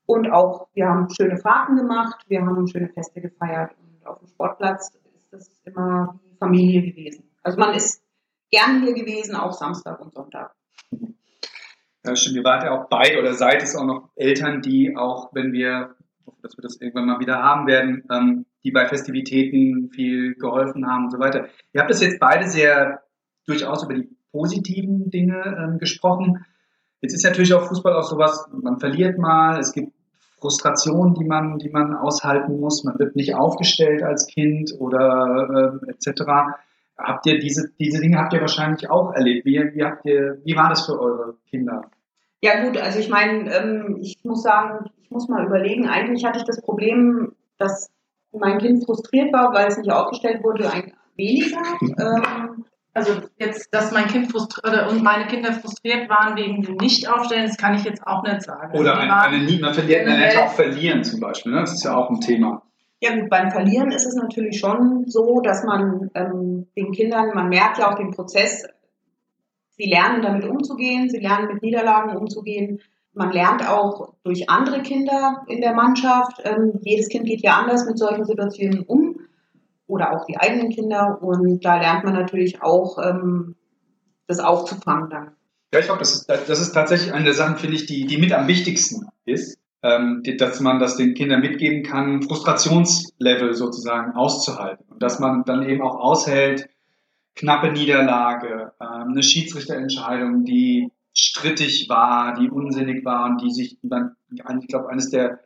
Und 0.07 0.31
auch, 0.31 0.69
wir 0.75 0.87
haben 0.87 1.09
schöne 1.11 1.37
Fahrten 1.37 1.77
gemacht, 1.77 2.25
wir 2.29 2.41
haben 2.41 2.67
schöne 2.67 2.89
Feste 2.89 3.21
gefeiert. 3.21 3.73
Und 3.79 4.07
auf 4.07 4.19
dem 4.21 4.29
Sportplatz 4.29 4.95
ist 4.95 5.33
das 5.33 5.61
immer 5.65 6.19
Familie 6.39 6.83
gewesen. 6.83 7.25
Also 7.43 7.59
man 7.59 7.75
ist 7.75 8.03
gern 8.51 8.83
hier 8.83 8.95
gewesen, 8.95 9.37
auch 9.37 9.53
Samstag 9.53 10.01
und 10.01 10.15
Sonntag. 10.15 10.55
Ja, 12.05 12.17
stimmt. 12.17 12.37
Ihr 12.37 12.45
wart 12.45 12.65
ja 12.65 12.71
auch 12.71 12.89
beide 12.89 13.19
oder 13.19 13.35
seid 13.35 13.63
es 13.63 13.77
auch 13.77 13.85
noch 13.85 14.11
Eltern, 14.17 14.63
die 14.63 14.97
auch, 14.97 15.35
wenn 15.35 15.53
wir, 15.53 15.95
dass 16.43 16.57
wir 16.57 16.63
das 16.63 16.81
irgendwann 16.81 17.07
mal 17.07 17.21
wieder 17.21 17.43
haben 17.43 17.67
werden, 17.67 18.05
ähm, 18.11 18.47
die 18.65 18.71
bei 18.71 18.87
Festivitäten 18.87 19.91
viel 19.91 20.35
geholfen 20.37 20.87
haben 20.87 21.05
und 21.05 21.11
so 21.11 21.19
weiter. 21.19 21.49
Ihr 21.73 21.81
habt 21.81 21.91
das 21.91 22.01
jetzt 22.01 22.19
beide 22.19 22.49
sehr 22.49 23.03
durchaus 23.47 23.85
über 23.85 23.95
die 23.95 24.09
positiven 24.33 25.11
Dinge 25.11 25.57
ähm, 25.59 25.79
gesprochen. 25.79 26.45
Jetzt 27.01 27.15
ist 27.15 27.25
natürlich 27.25 27.55
auch 27.55 27.67
Fußball 27.67 27.95
auch 27.95 28.03
sowas, 28.03 28.49
man 28.53 28.79
verliert 28.79 29.19
mal, 29.19 29.59
es 29.59 29.73
gibt 29.73 29.93
Frustrationen, 30.41 31.15
die 31.15 31.25
man, 31.25 31.59
die 31.59 31.71
man 31.71 31.95
aushalten 31.95 32.61
muss, 32.61 32.85
man 32.85 32.99
wird 32.99 33.17
nicht 33.17 33.35
aufgestellt 33.35 34.03
als 34.03 34.27
Kind 34.27 34.73
oder 34.79 35.81
äh, 35.85 35.91
etc. 35.91 36.23
Habt 36.97 37.27
ihr 37.27 37.39
diese, 37.39 37.71
diese 37.79 38.01
Dinge 38.01 38.19
habt 38.19 38.33
ihr 38.33 38.41
wahrscheinlich 38.41 38.91
auch 38.91 39.13
erlebt. 39.13 39.47
Wie, 39.47 39.59
wie, 39.75 39.85
habt 39.85 40.05
ihr, 40.05 40.39
wie 40.45 40.57
war 40.57 40.69
das 40.69 40.87
für 40.87 41.01
eure 41.01 41.35
Kinder? 41.51 41.83
Ja 42.41 42.65
gut, 42.65 42.77
also 42.77 42.99
ich 42.99 43.09
meine, 43.09 43.53
ähm, 43.53 43.99
ich 44.01 44.19
muss 44.25 44.43
sagen, 44.43 44.91
ich 45.03 45.11
muss 45.11 45.29
mal 45.29 45.45
überlegen, 45.45 45.89
eigentlich 45.89 46.25
hatte 46.25 46.39
ich 46.39 46.45
das 46.45 46.61
Problem, 46.61 47.33
dass 47.59 47.91
mein 48.33 48.59
Kind 48.59 48.85
frustriert 48.85 49.33
war, 49.33 49.53
weil 49.53 49.69
es 49.69 49.79
nicht 49.79 49.91
aufgestellt 49.91 50.45
wurde, 50.45 50.71
ein 50.71 50.93
weniger. 51.17 51.59
Ähm, 51.83 52.65
Also 52.99 53.13
jetzt, 53.39 53.73
dass 53.73 53.93
mein 53.93 54.09
Kind 54.09 54.33
frustriert 54.33 54.91
und 54.91 55.05
meine 55.05 55.27
Kinder 55.27 55.53
frustriert 55.53 56.09
waren 56.09 56.37
wegen 56.37 56.63
dem 56.63 56.75
Nichtaufstellen, 56.75 57.47
das 57.47 57.57
kann 57.57 57.77
ich 57.77 57.85
jetzt 57.85 58.05
auch 58.05 58.25
nicht 58.25 58.43
sagen. 58.43 58.77
Oder 58.77 58.99
also 58.99 59.03
eine, 59.03 59.39
eine, 59.39 59.61
man 59.61 59.73
verliert, 59.73 60.05
man 60.05 60.17
hätte 60.17 60.43
auch 60.43 60.53
verlieren 60.53 61.05
zum 61.05 61.21
Beispiel, 61.21 61.53
ne? 61.53 61.61
das 61.61 61.75
ist 61.75 61.85
ja 61.85 61.97
auch 61.97 62.11
ein 62.11 62.21
Thema. 62.21 62.63
Ja 63.01 63.15
gut, 63.15 63.31
beim 63.31 63.53
Verlieren 63.53 63.93
ist 63.93 64.05
es 64.05 64.17
natürlich 64.17 64.59
schon 64.59 65.05
so, 65.07 65.41
dass 65.41 65.63
man 65.63 66.11
ähm, 66.15 66.67
den 66.77 66.91
Kindern, 66.91 67.31
man 67.35 67.49
merkt 67.49 67.79
ja 67.79 67.89
auch 67.89 67.95
den 67.95 68.11
Prozess, 68.11 68.65
sie 69.77 69.89
lernen 69.89 70.21
damit 70.21 70.45
umzugehen, 70.45 71.09
sie 71.09 71.21
lernen 71.21 71.47
mit 71.53 71.63
Niederlagen 71.63 72.17
umzugehen. 72.17 72.81
Man 73.13 73.31
lernt 73.31 73.69
auch 73.69 74.15
durch 74.25 74.51
andere 74.51 74.83
Kinder 74.83 75.45
in 75.47 75.61
der 75.61 75.75
Mannschaft. 75.75 76.43
Ähm, 76.43 76.81
jedes 76.83 77.09
Kind 77.09 77.27
geht 77.27 77.43
ja 77.43 77.59
anders 77.59 77.87
mit 77.87 77.97
solchen 77.97 78.25
Situationen 78.25 78.83
um 78.83 79.21
oder 79.89 80.13
auch 80.13 80.25
die 80.27 80.37
eigenen 80.37 80.71
Kinder. 80.71 81.21
Und 81.21 81.65
da 81.65 81.81
lernt 81.81 82.05
man 82.05 82.15
natürlich 82.15 82.63
auch, 82.63 82.99
ähm, 83.03 83.57
das 84.29 84.39
aufzufangen 84.39 85.11
dann. 85.11 85.31
Ja, 85.73 85.81
ich 85.81 85.87
glaube, 85.87 85.99
das 85.99 86.15
ist, 86.15 86.29
das 86.29 86.61
ist 86.61 86.73
tatsächlich 86.73 87.13
eine 87.13 87.25
der 87.25 87.35
Sachen, 87.35 87.57
finde 87.57 87.77
ich, 87.77 87.87
die, 87.87 88.07
die 88.07 88.19
mit 88.19 88.33
am 88.33 88.47
wichtigsten 88.47 89.07
ist, 89.25 89.59
ähm, 89.83 90.23
dass 90.39 90.61
man 90.61 90.79
das 90.79 90.97
den 90.97 91.15
Kindern 91.15 91.41
mitgeben 91.41 91.83
kann, 91.83 92.23
Frustrationslevel 92.23 93.55
sozusagen 93.55 94.13
auszuhalten. 94.13 94.85
Und 94.89 95.03
dass 95.03 95.19
man 95.19 95.45
dann 95.45 95.69
eben 95.69 95.83
auch 95.83 95.97
aushält, 95.97 96.69
knappe 97.35 97.73
Niederlage, 97.73 98.73
ähm, 98.81 99.09
eine 99.11 99.23
Schiedsrichterentscheidung, 99.23 100.45
die 100.45 100.91
strittig 101.15 101.89
war, 101.89 102.35
die 102.35 102.51
unsinnig 102.51 103.05
war 103.05 103.27
und 103.27 103.43
die 103.43 103.51
sich 103.51 103.79
dann, 103.83 104.17
ich 104.31 104.69
glaube, 104.69 104.89
eines 104.89 105.11
der 105.11 105.41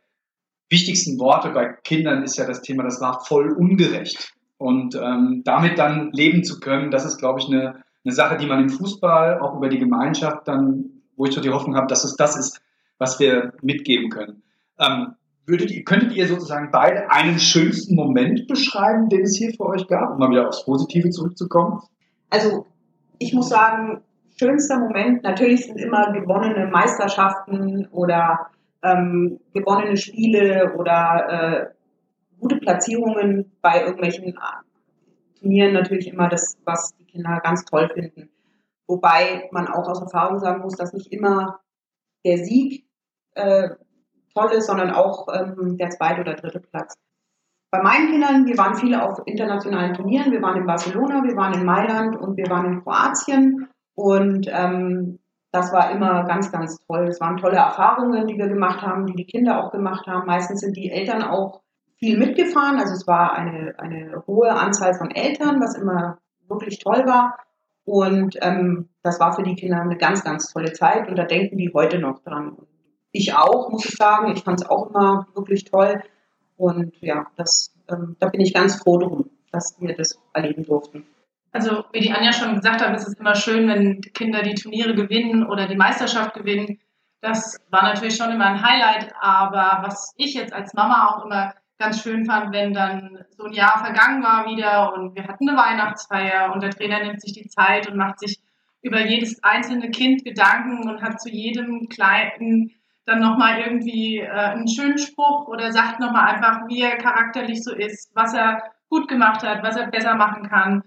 wichtigsten 0.73 1.19
Worte 1.19 1.51
bei 1.51 1.67
Kindern 1.83 2.23
ist 2.23 2.37
ja 2.37 2.45
das 2.45 2.61
Thema, 2.61 2.83
das 2.83 2.99
war 2.99 3.23
voll 3.23 3.51
ungerecht. 3.51 4.33
Und 4.57 4.95
ähm, 4.95 5.41
damit 5.45 5.77
dann 5.77 6.11
leben 6.11 6.43
zu 6.43 6.59
können, 6.59 6.91
das 6.91 7.05
ist, 7.05 7.17
glaube 7.17 7.39
ich, 7.39 7.47
eine, 7.47 7.83
eine 8.03 8.13
Sache, 8.13 8.37
die 8.37 8.45
man 8.45 8.59
im 8.59 8.69
Fußball, 8.69 9.39
auch 9.39 9.55
über 9.55 9.69
die 9.69 9.79
Gemeinschaft 9.79 10.47
dann, 10.47 11.03
wo 11.15 11.25
ich 11.25 11.33
so 11.33 11.41
die 11.41 11.49
Hoffnung 11.49 11.75
habe, 11.75 11.87
dass 11.87 12.03
es 12.03 12.15
das 12.15 12.35
ist, 12.35 12.61
was 12.97 13.19
wir 13.19 13.53
mitgeben 13.61 14.09
können. 14.09 14.41
Ähm, 14.79 15.15
ihr, 15.47 15.83
könntet 15.83 16.13
ihr 16.13 16.27
sozusagen 16.27 16.69
beide 16.71 17.11
einen 17.11 17.39
schönsten 17.39 17.95
Moment 17.95 18.47
beschreiben, 18.47 19.09
den 19.09 19.21
es 19.21 19.37
hier 19.37 19.53
für 19.53 19.65
euch 19.65 19.87
gab, 19.87 20.11
um 20.11 20.19
mal 20.19 20.31
wieder 20.31 20.47
aufs 20.47 20.65
Positive 20.65 21.09
zurückzukommen? 21.09 21.81
Also 22.29 22.65
ich 23.19 23.33
muss 23.33 23.49
sagen, 23.49 24.01
schönster 24.39 24.79
Moment, 24.79 25.23
natürlich 25.23 25.65
sind 25.65 25.77
immer 25.77 26.11
gewonnene 26.13 26.67
Meisterschaften 26.67 27.87
oder 27.91 28.47
ähm, 28.83 29.39
gewonnene 29.53 29.97
Spiele 29.97 30.73
oder 30.77 31.27
äh, 31.29 31.73
gute 32.39 32.57
Platzierungen 32.57 33.51
bei 33.61 33.81
irgendwelchen 33.81 34.27
äh, 34.29 35.39
Turnieren 35.39 35.73
natürlich 35.73 36.07
immer 36.07 36.29
das, 36.29 36.57
was 36.63 36.95
die 36.95 37.05
Kinder 37.05 37.39
ganz 37.43 37.65
toll 37.65 37.89
finden. 37.93 38.29
Wobei 38.87 39.49
man 39.51 39.67
auch 39.67 39.87
aus 39.87 40.01
Erfahrung 40.01 40.39
sagen 40.39 40.61
muss, 40.61 40.75
dass 40.75 40.93
nicht 40.93 41.11
immer 41.11 41.59
der 42.25 42.37
Sieg 42.37 42.85
äh, 43.35 43.69
toll 44.33 44.51
ist, 44.51 44.67
sondern 44.67 44.91
auch 44.91 45.27
ähm, 45.33 45.77
der 45.77 45.89
zweite 45.89 46.21
oder 46.21 46.35
dritte 46.35 46.59
Platz. 46.59 46.95
Bei 47.71 47.81
meinen 47.81 48.11
Kindern, 48.11 48.45
wir 48.45 48.57
waren 48.57 48.75
viele 48.75 49.03
auf 49.03 49.21
internationalen 49.25 49.93
Turnieren, 49.95 50.31
wir 50.31 50.41
waren 50.41 50.57
in 50.57 50.65
Barcelona, 50.65 51.23
wir 51.23 51.35
waren 51.35 51.53
in 51.53 51.65
Mailand 51.65 52.15
und 52.15 52.37
wir 52.37 52.47
waren 52.49 52.65
in 52.65 52.83
Kroatien 52.83 53.67
und 53.95 54.47
ähm, 54.49 55.19
das 55.53 55.71
war 55.71 55.91
immer 55.91 56.23
ganz, 56.23 56.51
ganz 56.51 56.83
toll. 56.87 57.07
Es 57.07 57.21
waren 57.21 57.37
tolle 57.37 57.57
Erfahrungen, 57.57 58.25
die 58.25 58.39
wir 58.39 58.47
gemacht 58.47 58.81
haben, 58.81 59.05
die 59.05 59.13
die 59.13 59.27
Kinder 59.27 59.63
auch 59.63 59.71
gemacht 59.71 60.07
haben. 60.07 60.25
Meistens 60.25 60.61
sind 60.61 60.75
die 60.75 60.89
Eltern 60.89 61.21
auch 61.21 61.61
viel 61.99 62.17
mitgefahren. 62.17 62.79
Also 62.79 62.95
es 62.95 63.05
war 63.05 63.33
eine, 63.33 63.75
eine 63.77 64.23
hohe 64.25 64.49
Anzahl 64.49 64.95
von 64.95 65.11
Eltern, 65.11 65.61
was 65.61 65.77
immer 65.77 66.17
wirklich 66.47 66.79
toll 66.79 67.05
war. 67.05 67.37
Und 67.85 68.35
ähm, 68.41 68.89
das 69.03 69.19
war 69.19 69.33
für 69.33 69.43
die 69.43 69.53
Kinder 69.53 69.79
eine 69.79 69.95
ganz, 69.95 70.23
ganz 70.23 70.51
tolle 70.51 70.73
Zeit. 70.73 71.07
Und 71.07 71.17
da 71.17 71.25
denken 71.25 71.57
die 71.57 71.71
heute 71.71 71.99
noch 71.99 72.23
dran. 72.23 72.57
Ich 73.11 73.35
auch, 73.35 73.69
muss 73.69 73.85
ich 73.85 73.95
sagen. 73.95 74.31
Ich 74.31 74.43
fand 74.43 74.59
es 74.59 74.67
auch 74.67 74.89
immer 74.89 75.27
wirklich 75.35 75.65
toll. 75.65 76.01
Und 76.57 76.99
ja, 76.99 77.27
das, 77.35 77.71
ähm, 77.91 78.15
da 78.17 78.29
bin 78.29 78.41
ich 78.41 78.55
ganz 78.55 78.81
froh 78.81 78.97
drum, 78.97 79.29
dass 79.51 79.75
wir 79.79 79.95
das 79.95 80.19
erleben 80.33 80.63
durften. 80.63 81.05
Also 81.53 81.85
wie 81.93 81.99
die 81.99 82.11
Anja 82.11 82.33
schon 82.33 82.55
gesagt 82.55 82.81
hat, 82.81 82.95
ist 82.95 83.07
es 83.07 83.13
immer 83.13 83.35
schön, 83.35 83.67
wenn 83.67 84.01
Kinder 84.01 84.41
die 84.41 84.55
Turniere 84.55 84.95
gewinnen 84.95 85.45
oder 85.45 85.67
die 85.67 85.75
Meisterschaft 85.75 86.33
gewinnen. 86.33 86.79
Das 87.21 87.57
war 87.69 87.83
natürlich 87.83 88.17
schon 88.17 88.31
immer 88.31 88.47
ein 88.47 88.61
Highlight, 88.61 89.13
aber 89.21 89.83
was 89.87 90.13
ich 90.17 90.33
jetzt 90.33 90.51
als 90.51 90.73
Mama 90.73 91.07
auch 91.07 91.25
immer 91.25 91.53
ganz 91.77 92.01
schön 92.01 92.25
fand, 92.25 92.53
wenn 92.53 92.73
dann 92.73 93.23
so 93.37 93.43
ein 93.43 93.53
Jahr 93.53 93.83
vergangen 93.83 94.23
war 94.23 94.45
wieder 94.47 94.93
und 94.93 95.15
wir 95.15 95.27
hatten 95.27 95.47
eine 95.47 95.57
Weihnachtsfeier 95.57 96.51
und 96.53 96.63
der 96.63 96.71
Trainer 96.71 97.03
nimmt 97.03 97.21
sich 97.21 97.33
die 97.33 97.47
Zeit 97.47 97.87
und 97.87 97.97
macht 97.97 98.19
sich 98.19 98.41
über 98.81 99.05
jedes 99.05 99.43
einzelne 99.43 99.91
Kind 99.91 100.25
Gedanken 100.25 100.89
und 100.89 101.01
hat 101.01 101.21
zu 101.21 101.29
jedem 101.29 101.87
Kleinen 101.87 102.71
dann 103.05 103.19
nochmal 103.19 103.59
irgendwie 103.59 104.19
äh, 104.19 104.29
einen 104.29 104.67
schönen 104.67 104.97
Spruch 104.97 105.47
oder 105.47 105.71
sagt 105.71 105.99
nochmal 105.99 106.33
einfach, 106.33 106.67
wie 106.67 106.81
er 106.81 106.97
charakterlich 106.97 107.63
so 107.63 107.73
ist, 107.73 108.11
was 108.15 108.33
er 108.33 108.63
gut 108.89 109.07
gemacht 109.07 109.43
hat, 109.43 109.61
was 109.61 109.75
er 109.75 109.87
besser 109.87 110.15
machen 110.15 110.49
kann. 110.49 110.83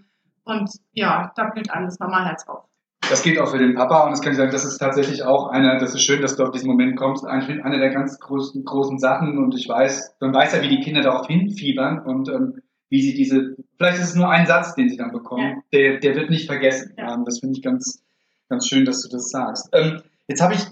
Und 0.47 0.71
ja, 0.93 1.33
da 1.35 1.51
blüht 1.51 1.71
alles 1.71 1.99
Mama-Herz 1.99 2.47
auf. 2.47 2.65
Das 3.11 3.23
gilt 3.23 3.39
auch 3.39 3.49
für 3.49 3.59
den 3.59 3.75
Papa 3.75 4.05
und 4.05 4.13
das 4.13 4.21
kann 4.21 4.33
ich 4.33 4.39
sagen, 4.39 4.51
das 4.51 4.65
ist 4.65 4.79
tatsächlich 4.79 5.23
auch 5.23 5.49
einer, 5.49 5.79
das 5.79 5.95
ist 5.95 6.03
schön, 6.03 6.23
dass 6.23 6.37
du 6.37 6.45
auf 6.45 6.51
diesen 6.51 6.69
Moment 6.69 6.97
kommst, 6.97 7.25
eigentlich 7.25 7.65
eine 7.65 7.79
der 7.79 7.91
ganz 7.91 8.19
großen, 8.19 8.65
großen 8.65 8.99
Sachen 8.99 9.39
und 9.39 9.55
ich 9.55 9.69
weiß, 9.69 10.17
man 10.21 10.35
weiß 10.35 10.55
ja, 10.55 10.63
wie 10.63 10.69
die 10.69 10.81
Kinder 10.81 11.03
darauf 11.03 11.27
hinfiebern 11.27 12.01
und 12.01 12.29
ähm, 12.29 12.63
wie 12.89 13.03
sie 13.03 13.15
diese, 13.15 13.57
vielleicht 13.77 13.99
ist 13.99 14.11
es 14.11 14.15
nur 14.15 14.29
ein 14.29 14.47
Satz, 14.47 14.75
den 14.75 14.89
sie 14.89 14.97
dann 14.97 15.13
bekommen, 15.13 15.43
ja. 15.57 15.63
der, 15.73 16.01
der 16.01 16.15
wird 16.17 16.31
nicht 16.31 16.47
vergessen. 16.47 16.95
Ja. 16.97 17.15
Ähm, 17.15 17.25
das 17.25 17.41
finde 17.41 17.57
ich 17.57 17.63
ganz, 17.63 18.03
ganz 18.49 18.67
schön, 18.67 18.85
dass 18.85 19.03
du 19.03 19.09
das 19.09 19.29
sagst. 19.29 19.69
Ähm, 19.73 20.03
jetzt 20.27 20.43
habe 20.43 20.55
ich 20.55 20.67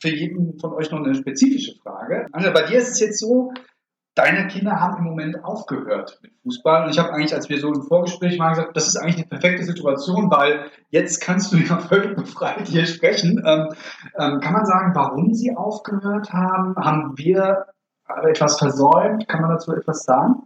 für 0.00 0.14
jeden 0.14 0.58
von 0.58 0.72
euch 0.72 0.90
noch 0.90 1.02
eine 1.02 1.14
spezifische 1.14 1.74
Frage. 1.82 2.26
Anja, 2.32 2.50
bei 2.50 2.62
dir 2.62 2.78
ist 2.78 2.90
es 2.90 3.00
jetzt 3.00 3.18
so, 3.18 3.52
deine 4.14 4.48
Kinder 4.48 4.80
haben 4.80 4.98
im 4.98 5.04
Moment 5.04 5.44
aufgehört 5.44 6.18
mit 6.22 6.32
Fußball. 6.42 6.84
Und 6.84 6.90
ich 6.90 6.98
habe 6.98 7.12
eigentlich, 7.12 7.34
als 7.34 7.48
wir 7.48 7.58
so 7.58 7.72
im 7.72 7.82
Vorgespräch 7.82 8.38
waren, 8.38 8.54
gesagt, 8.54 8.76
das 8.76 8.88
ist 8.88 8.96
eigentlich 8.96 9.16
eine 9.16 9.26
perfekte 9.26 9.64
Situation, 9.64 10.30
weil 10.30 10.70
jetzt 10.90 11.20
kannst 11.20 11.52
du 11.52 11.58
ja 11.58 11.78
völlig 11.88 12.16
befreit 12.16 12.66
hier 12.66 12.86
sprechen. 12.86 13.42
Ähm, 13.44 13.68
ähm, 14.18 14.40
kann 14.40 14.52
man 14.52 14.66
sagen, 14.66 14.94
warum 14.94 15.34
sie 15.34 15.56
aufgehört 15.56 16.32
haben? 16.32 16.74
Haben 16.76 17.16
wir 17.16 17.66
etwas 18.24 18.58
versäumt? 18.58 19.28
Kann 19.28 19.42
man 19.42 19.50
dazu 19.50 19.72
etwas 19.72 20.02
sagen? 20.04 20.42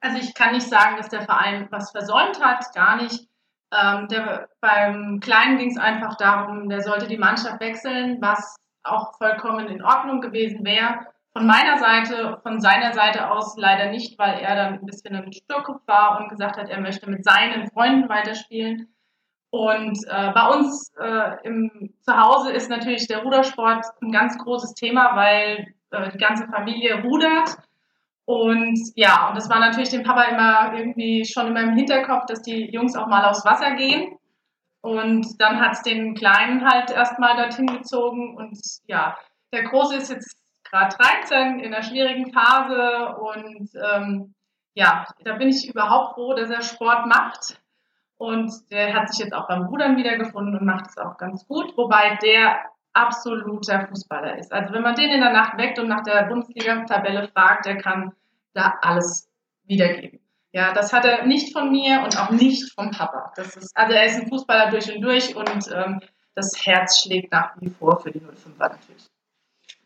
Also 0.00 0.18
ich 0.18 0.34
kann 0.34 0.54
nicht 0.54 0.68
sagen, 0.68 0.96
dass 0.96 1.08
der 1.08 1.22
Verein 1.22 1.66
was 1.70 1.90
versäumt 1.90 2.40
hat, 2.40 2.72
gar 2.74 2.96
nicht. 3.02 3.26
Ähm, 3.72 4.08
der, 4.08 4.48
beim 4.60 5.20
Kleinen 5.20 5.58
ging 5.58 5.70
es 5.70 5.76
einfach 5.76 6.16
darum, 6.16 6.68
der 6.68 6.80
sollte 6.80 7.08
die 7.08 7.18
Mannschaft 7.18 7.60
wechseln, 7.60 8.18
was 8.20 8.56
auch 8.84 9.16
vollkommen 9.18 9.66
in 9.66 9.82
Ordnung 9.82 10.20
gewesen 10.20 10.64
wäre. 10.64 11.00
Von 11.38 11.46
meiner 11.46 11.78
Seite, 11.78 12.40
von 12.42 12.60
seiner 12.60 12.92
Seite 12.92 13.30
aus 13.30 13.56
leider 13.56 13.92
nicht, 13.92 14.18
weil 14.18 14.40
er 14.40 14.56
dann 14.56 14.74
ein 14.74 14.86
bisschen 14.86 15.14
ein 15.14 15.32
Sturkopf 15.32 15.86
war 15.86 16.18
und 16.18 16.28
gesagt 16.30 16.56
hat, 16.56 16.68
er 16.68 16.80
möchte 16.80 17.08
mit 17.08 17.24
seinen 17.24 17.70
Freunden 17.70 18.08
weiterspielen. 18.08 18.92
Und 19.50 19.96
äh, 20.08 20.32
bei 20.32 20.48
uns 20.48 20.92
äh, 20.98 21.36
im 21.44 21.94
Zuhause 22.00 22.50
ist 22.50 22.68
natürlich 22.68 23.06
der 23.06 23.22
Rudersport 23.22 23.86
ein 24.02 24.10
ganz 24.10 24.36
großes 24.36 24.74
Thema, 24.74 25.14
weil 25.14 25.72
äh, 25.92 26.10
die 26.10 26.18
ganze 26.18 26.48
Familie 26.48 27.04
rudert. 27.04 27.56
Und 28.24 28.76
ja, 28.96 29.28
und 29.28 29.36
das 29.36 29.48
war 29.48 29.60
natürlich 29.60 29.90
dem 29.90 30.02
Papa 30.02 30.24
immer 30.24 30.76
irgendwie 30.76 31.24
schon 31.24 31.46
immer 31.46 31.62
im 31.62 31.76
Hinterkopf, 31.76 32.26
dass 32.26 32.42
die 32.42 32.68
Jungs 32.72 32.96
auch 32.96 33.06
mal 33.06 33.24
aufs 33.24 33.44
Wasser 33.44 33.76
gehen. 33.76 34.18
Und 34.80 35.40
dann 35.40 35.60
hat 35.60 35.74
es 35.74 35.82
den 35.82 36.16
Kleinen 36.16 36.68
halt 36.68 36.90
erstmal 36.90 37.36
dorthin 37.36 37.68
gezogen. 37.68 38.36
Und 38.36 38.58
ja, 38.88 39.16
der 39.52 39.62
Große 39.62 39.94
ist 39.94 40.10
jetzt 40.10 40.36
gerade 40.64 40.96
13 40.96 41.60
in 41.60 41.74
einer 41.74 41.82
schwierigen 41.82 42.32
Phase 42.32 43.16
und 43.16 43.70
ähm, 43.74 44.34
ja, 44.74 45.06
da 45.24 45.34
bin 45.34 45.48
ich 45.48 45.68
überhaupt 45.68 46.14
froh, 46.14 46.34
dass 46.34 46.50
er 46.50 46.62
Sport 46.62 47.06
macht. 47.06 47.60
Und 48.16 48.52
der 48.70 48.94
hat 48.94 49.12
sich 49.12 49.24
jetzt 49.24 49.32
auch 49.32 49.46
beim 49.48 49.66
Rudern 49.66 49.96
wiedergefunden 49.96 50.58
und 50.58 50.66
macht 50.66 50.88
es 50.88 50.98
auch 50.98 51.16
ganz 51.18 51.46
gut, 51.46 51.76
wobei 51.76 52.16
der 52.22 52.58
absoluter 52.92 53.86
Fußballer 53.86 54.38
ist. 54.38 54.52
Also 54.52 54.72
wenn 54.72 54.82
man 54.82 54.94
den 54.94 55.10
in 55.10 55.20
der 55.20 55.32
Nacht 55.32 55.56
weckt 55.56 55.78
und 55.78 55.88
nach 55.88 56.02
der 56.02 56.24
Bundesliga-Tabelle 56.24 57.28
fragt, 57.28 57.66
der 57.66 57.78
kann 57.78 58.12
da 58.54 58.74
alles 58.82 59.30
wiedergeben. 59.64 60.20
Ja, 60.52 60.72
das 60.72 60.92
hat 60.92 61.04
er 61.04 61.26
nicht 61.26 61.52
von 61.52 61.70
mir 61.70 62.02
und 62.02 62.18
auch 62.18 62.30
nicht 62.30 62.72
vom 62.72 62.90
Papa. 62.90 63.32
Das 63.36 63.56
ist, 63.56 63.76
also 63.76 63.92
er 63.92 64.06
ist 64.06 64.20
ein 64.20 64.28
Fußballer 64.28 64.70
durch 64.70 64.92
und 64.92 65.02
durch 65.02 65.36
und 65.36 65.70
ähm, 65.72 66.00
das 66.34 66.66
Herz 66.66 67.02
schlägt 67.02 67.30
nach 67.30 67.52
wie 67.60 67.70
vor 67.70 68.00
für 68.00 68.10
die 68.10 68.20
05er 68.20 68.58
natürlich 68.58 69.08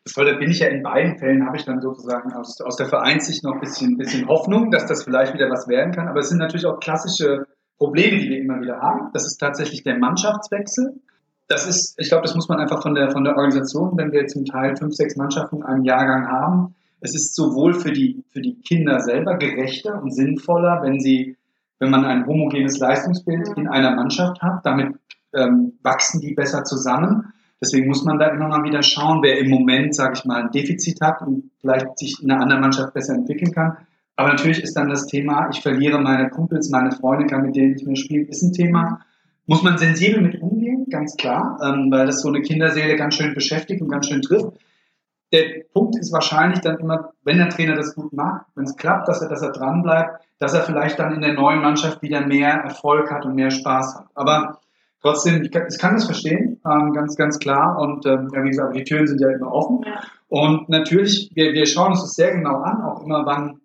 das 0.05 0.15
Tolle 0.15 0.37
bin 0.37 0.51
ich 0.51 0.61
ja 0.61 0.69
in 0.69 0.83
beiden 0.83 1.19
Fällen, 1.19 1.47
habe 1.47 1.57
ich 1.57 1.65
dann 1.65 1.81
sozusagen 1.81 2.33
aus, 2.33 2.61
aus 2.61 2.77
der 2.77 2.87
Vereinssicht 2.87 3.45
noch 3.45 3.55
ein 3.55 3.61
bisschen, 3.61 3.97
bisschen 3.97 4.27
Hoffnung, 4.29 4.71
dass 4.71 4.87
das 4.87 5.05
vielleicht 5.05 5.35
wieder 5.35 5.49
was 5.49 5.69
werden 5.69 5.93
kann. 5.93 6.09
Aber 6.09 6.21
es 6.21 6.29
sind 6.29 6.39
natürlich 6.39 6.67
auch 6.67 6.81
klassische 6.81 7.47
Probleme, 7.79 8.19
die 8.19 8.29
wir 8.29 8.39
immer 8.39 8.61
wieder 8.61 8.81
haben. 8.81 9.11
Das 9.13 9.27
ist 9.27 9.39
tatsächlich 9.39 9.85
der 9.85 9.99
Mannschaftswechsel. 9.99 11.01
Das 11.49 11.69
ist, 11.69 11.95
ich 11.99 12.09
glaube, 12.09 12.23
das 12.23 12.35
muss 12.35 12.49
man 12.49 12.59
einfach 12.59 12.83
von 12.83 12.95
der, 12.95 13.11
von 13.11 13.25
der 13.25 13.37
Organisation, 13.37 13.97
wenn 13.97 14.13
wir 14.13 14.27
zum 14.27 14.45
Teil 14.45 14.77
fünf, 14.77 14.95
sechs 14.95 15.17
Mannschaften 15.17 15.57
in 15.57 15.63
einem 15.63 15.85
Jahrgang 15.85 16.27
haben, 16.29 16.75
es 17.01 17.15
ist 17.15 17.35
sowohl 17.35 17.75
für 17.75 17.91
die, 17.91 18.25
für 18.33 18.41
die 18.41 18.61
Kinder 18.61 19.01
selber 19.01 19.37
gerechter 19.37 20.01
und 20.01 20.15
sinnvoller, 20.15 20.83
wenn 20.83 21.01
sie 21.01 21.37
wenn 21.83 21.91
man 21.91 22.05
ein 22.05 22.27
homogenes 22.27 22.79
Leistungsbild 22.79 23.49
in 23.57 23.67
einer 23.67 23.97
Mannschaft 23.97 24.41
hat. 24.41 24.65
Damit 24.65 24.95
ähm, 25.35 25.73
wachsen 25.83 26.21
die 26.21 26.33
besser 26.33 26.63
zusammen. 26.63 27.33
Deswegen 27.63 27.87
muss 27.87 28.05
man 28.05 28.19
da 28.19 28.27
immer 28.27 28.49
mal 28.49 28.65
wieder 28.65 28.83
schauen, 28.83 29.23
wer 29.23 29.39
im 29.39 29.49
Moment, 29.49 29.95
sage 29.95 30.15
ich 30.17 30.25
mal, 30.25 30.43
ein 30.43 30.51
Defizit 30.51 31.01
hat 31.01 31.23
und 31.23 31.53
vielleicht 31.61 31.97
sich 31.97 32.21
in 32.21 32.29
einer 32.29 32.43
anderen 32.43 32.61
Mannschaft 32.61 32.93
besser 32.93 33.15
entwickeln 33.15 33.53
kann. 33.53 33.77
Aber 34.17 34.31
natürlich 34.31 34.61
ist 34.61 34.77
dann 34.77 34.89
das 34.89 35.07
Thema, 35.07 35.49
ich 35.51 35.61
verliere 35.61 36.01
meine 36.01 36.29
Kumpels, 36.29 36.71
meine 36.71 36.91
Freunde, 36.91 37.39
mit 37.39 37.55
denen 37.55 37.77
ich 37.77 37.87
mehr 37.87 37.95
spiele, 37.95 38.25
ist 38.25 38.43
ein 38.43 38.53
Thema. 38.53 39.01
Muss 39.47 39.63
man 39.63 39.79
sensibel 39.79 40.21
mit 40.21 40.43
umgehen, 40.43 40.87
ganz 40.91 41.17
klar, 41.17 41.59
ähm, 41.63 41.89
weil 41.91 42.07
das 42.07 42.21
so 42.21 42.29
eine 42.29 42.43
Kinderseele 42.43 42.97
ganz 42.97 43.15
schön 43.15 43.33
beschäftigt 43.33 43.81
und 43.81 43.89
ganz 43.89 44.09
schön 44.09 44.23
trifft. 44.23 44.59
Der 45.33 45.63
Punkt 45.73 45.97
ist 45.97 46.13
wahrscheinlich 46.13 46.61
dann 46.61 46.79
immer, 46.79 47.13
wenn 47.23 47.39
der 47.39 47.49
Trainer 47.49 47.75
das 47.75 47.95
gut 47.95 48.13
macht, 48.13 48.47
wenn 48.57 48.65
es 48.65 48.77
klappt, 48.77 49.09
dass 49.09 49.23
er, 49.23 49.29
dass 49.29 49.41
er 49.41 49.53
dran 49.53 49.85
dass 50.39 50.53
er 50.53 50.63
vielleicht 50.63 50.99
dann 50.99 51.15
in 51.15 51.21
der 51.21 51.35
neuen 51.35 51.63
Mannschaft 51.63 52.03
wieder 52.03 52.27
mehr 52.27 52.51
Erfolg 52.51 53.11
hat 53.11 53.25
und 53.25 53.37
mehr 53.37 53.51
Spaß 53.51 53.97
hat. 53.97 54.07
Aber 54.15 54.59
trotzdem, 55.03 55.43
ich 55.43 55.51
kann, 55.51 55.67
ich 55.69 55.79
kann 55.79 55.95
das 55.95 56.05
verstehen, 56.05 56.61
ähm, 56.65 56.93
ganz, 56.93 57.17
ganz 57.17 57.39
klar. 57.39 57.79
Und 57.79 58.07
ähm, 58.07 58.31
ja, 58.33 58.43
wie 58.43 58.49
gesagt, 58.49 58.77
die 58.77 58.85
Türen 58.85 59.07
sind 59.07 59.21
ja 59.21 59.31
immer 59.31 59.53
offen. 59.53 59.81
Ja. 59.85 60.01
Und 60.29 60.69
natürlich, 60.69 61.31
wir, 61.35 61.53
wir 61.53 61.67
schauen 61.67 61.91
uns 61.93 62.01
das 62.01 62.15
sehr 62.15 62.35
genau 62.35 62.63
an, 62.63 62.83
auch 62.83 63.05
immer 63.05 63.27
wann 63.27 63.61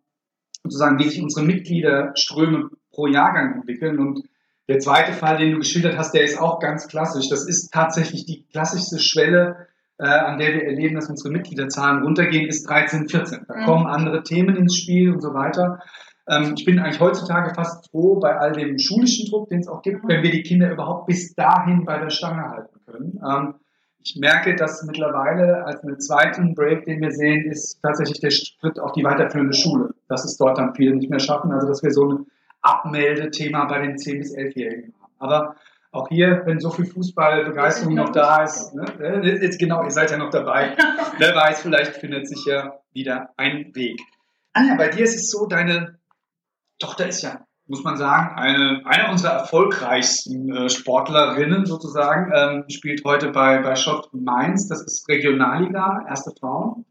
sozusagen, 0.64 1.00
wie 1.00 1.10
sich 1.10 1.22
unsere 1.22 1.46
Mitgliederströme 1.46 2.70
pro 2.92 3.08
Jahrgang 3.08 3.56
entwickeln. 3.56 4.00
Und 4.00 4.24
der 4.68 4.80
zweite 4.80 5.14
Fall, 5.14 5.38
den 5.38 5.52
du 5.52 5.60
geschildert 5.60 5.98
hast, 5.98 6.14
der 6.14 6.24
ist 6.24 6.40
auch 6.40 6.60
ganz 6.60 6.88
klassisch. 6.88 7.30
Das 7.30 7.48
ist 7.48 7.72
tatsächlich 7.72 8.26
die 8.26 8.46
klassischste 8.52 9.00
Schwelle, 9.00 9.68
äh, 9.98 10.08
an 10.08 10.38
der 10.38 10.54
wir 10.54 10.64
erleben, 10.64 10.96
dass 10.96 11.10
unsere 11.10 11.32
Mitgliederzahlen 11.32 12.04
runtergehen, 12.04 12.48
ist 12.48 12.68
13, 12.68 13.08
14. 13.08 13.46
Da 13.48 13.56
mhm. 13.56 13.66
kommen 13.66 13.88
andere 13.88 14.24
Themen 14.24 14.58
ins 14.58 14.76
Spiel 14.76 15.14
und 15.14 15.22
so 15.22 15.34
weiter. 15.34 15.80
Ähm, 16.28 16.56
ich 16.58 16.66
bin 16.66 16.80
eigentlich 16.80 17.00
heutzutage 17.00 17.54
fast 17.54 17.90
froh 17.90 18.20
bei 18.20 18.38
all 18.38 18.52
dem 18.52 18.78
schulischen 18.78 19.30
Druck, 19.30 19.50
den 19.50 19.60
es 19.60 19.68
auch 19.68 19.82
gibt, 19.82 20.08
wenn 20.08 20.24
wir 20.24 20.32
die 20.32 20.44
Kinder 20.44 20.72
überhaupt 20.72 21.08
bis 21.08 21.34
dahin 21.36 21.86
bei 21.86 22.00
der 22.00 22.10
Stange 22.10 22.50
halten 22.50 22.80
können. 22.86 23.22
Ähm, 23.26 23.56
ich 24.04 24.16
merke, 24.16 24.56
dass 24.56 24.84
mittlerweile 24.84 25.66
als 25.66 25.84
einen 25.84 26.00
zweiten 26.00 26.56
Break, 26.56 26.86
den 26.86 27.02
wir 27.02 27.12
sehen, 27.12 27.50
ist 27.50 27.82
tatsächlich 27.82 28.22
der 28.22 28.32
Schritt 28.32 28.80
auf 28.80 28.94
die 28.94 29.04
weiterführende 29.04 29.54
Schule. 29.54 29.94
Dass 30.08 30.24
es 30.24 30.38
dort 30.38 30.58
dann 30.58 30.76
viele 30.76 30.96
nicht 30.96 31.10
mehr 31.10 31.20
schaffen. 31.20 31.52
Also, 31.52 31.68
dass 31.68 31.84
wir 31.84 31.92
so 31.92 32.14
ein 32.14 32.26
Abmeldethema 32.62 33.66
bei 33.66 33.80
den 33.80 33.98
10- 33.98 34.20
bis 34.20 34.36
11-Jährigen 34.36 34.94
haben. 35.02 35.14
Aber 35.20 35.56
auch 35.92 36.08
hier, 36.10 36.44
wenn 36.46 36.60
so 36.60 36.70
viel 36.70 36.86
Fußballbegeisterung 36.86 37.96
noch 37.96 38.12
da 38.12 38.44
ist, 38.44 38.74
ne, 38.76 38.86
äh, 39.00 39.44
jetzt 39.44 39.60
genau, 39.60 39.84
ihr 39.84 39.92
seid 39.92 40.12
ja 40.12 40.18
noch 40.18 40.30
dabei. 40.30 40.78
Wer 41.18 41.36
weiß, 41.36 41.62
vielleicht 41.62 41.96
findet 41.98 42.28
sich 42.28 42.46
ja 42.46 42.80
wieder 42.94 43.32
ein 43.36 43.76
Weg. 43.76 44.00
Anja, 44.54 44.76
bei 44.76 44.90
dir 44.90 45.04
ist 45.04 45.16
es 45.16 45.30
so, 45.30 45.48
deine 45.48 45.98
Tochter 46.80 47.08
ist 47.08 47.22
ja, 47.22 47.46
muss 47.66 47.84
man 47.84 47.98
sagen, 47.98 48.36
eine, 48.36 48.82
eine 48.86 49.12
unserer 49.12 49.34
erfolgreichsten 49.34 50.52
äh, 50.52 50.70
Sportlerinnen 50.70 51.66
sozusagen, 51.66 52.32
ähm, 52.34 52.64
spielt 52.70 53.04
heute 53.04 53.32
bei, 53.32 53.60
bei 53.62 53.76
Schott 53.76 54.10
Mainz, 54.14 54.68
das 54.68 54.82
ist 54.84 55.08
Regionalliga, 55.10 56.06
erste 56.08 56.32
Frauen. 56.40 56.86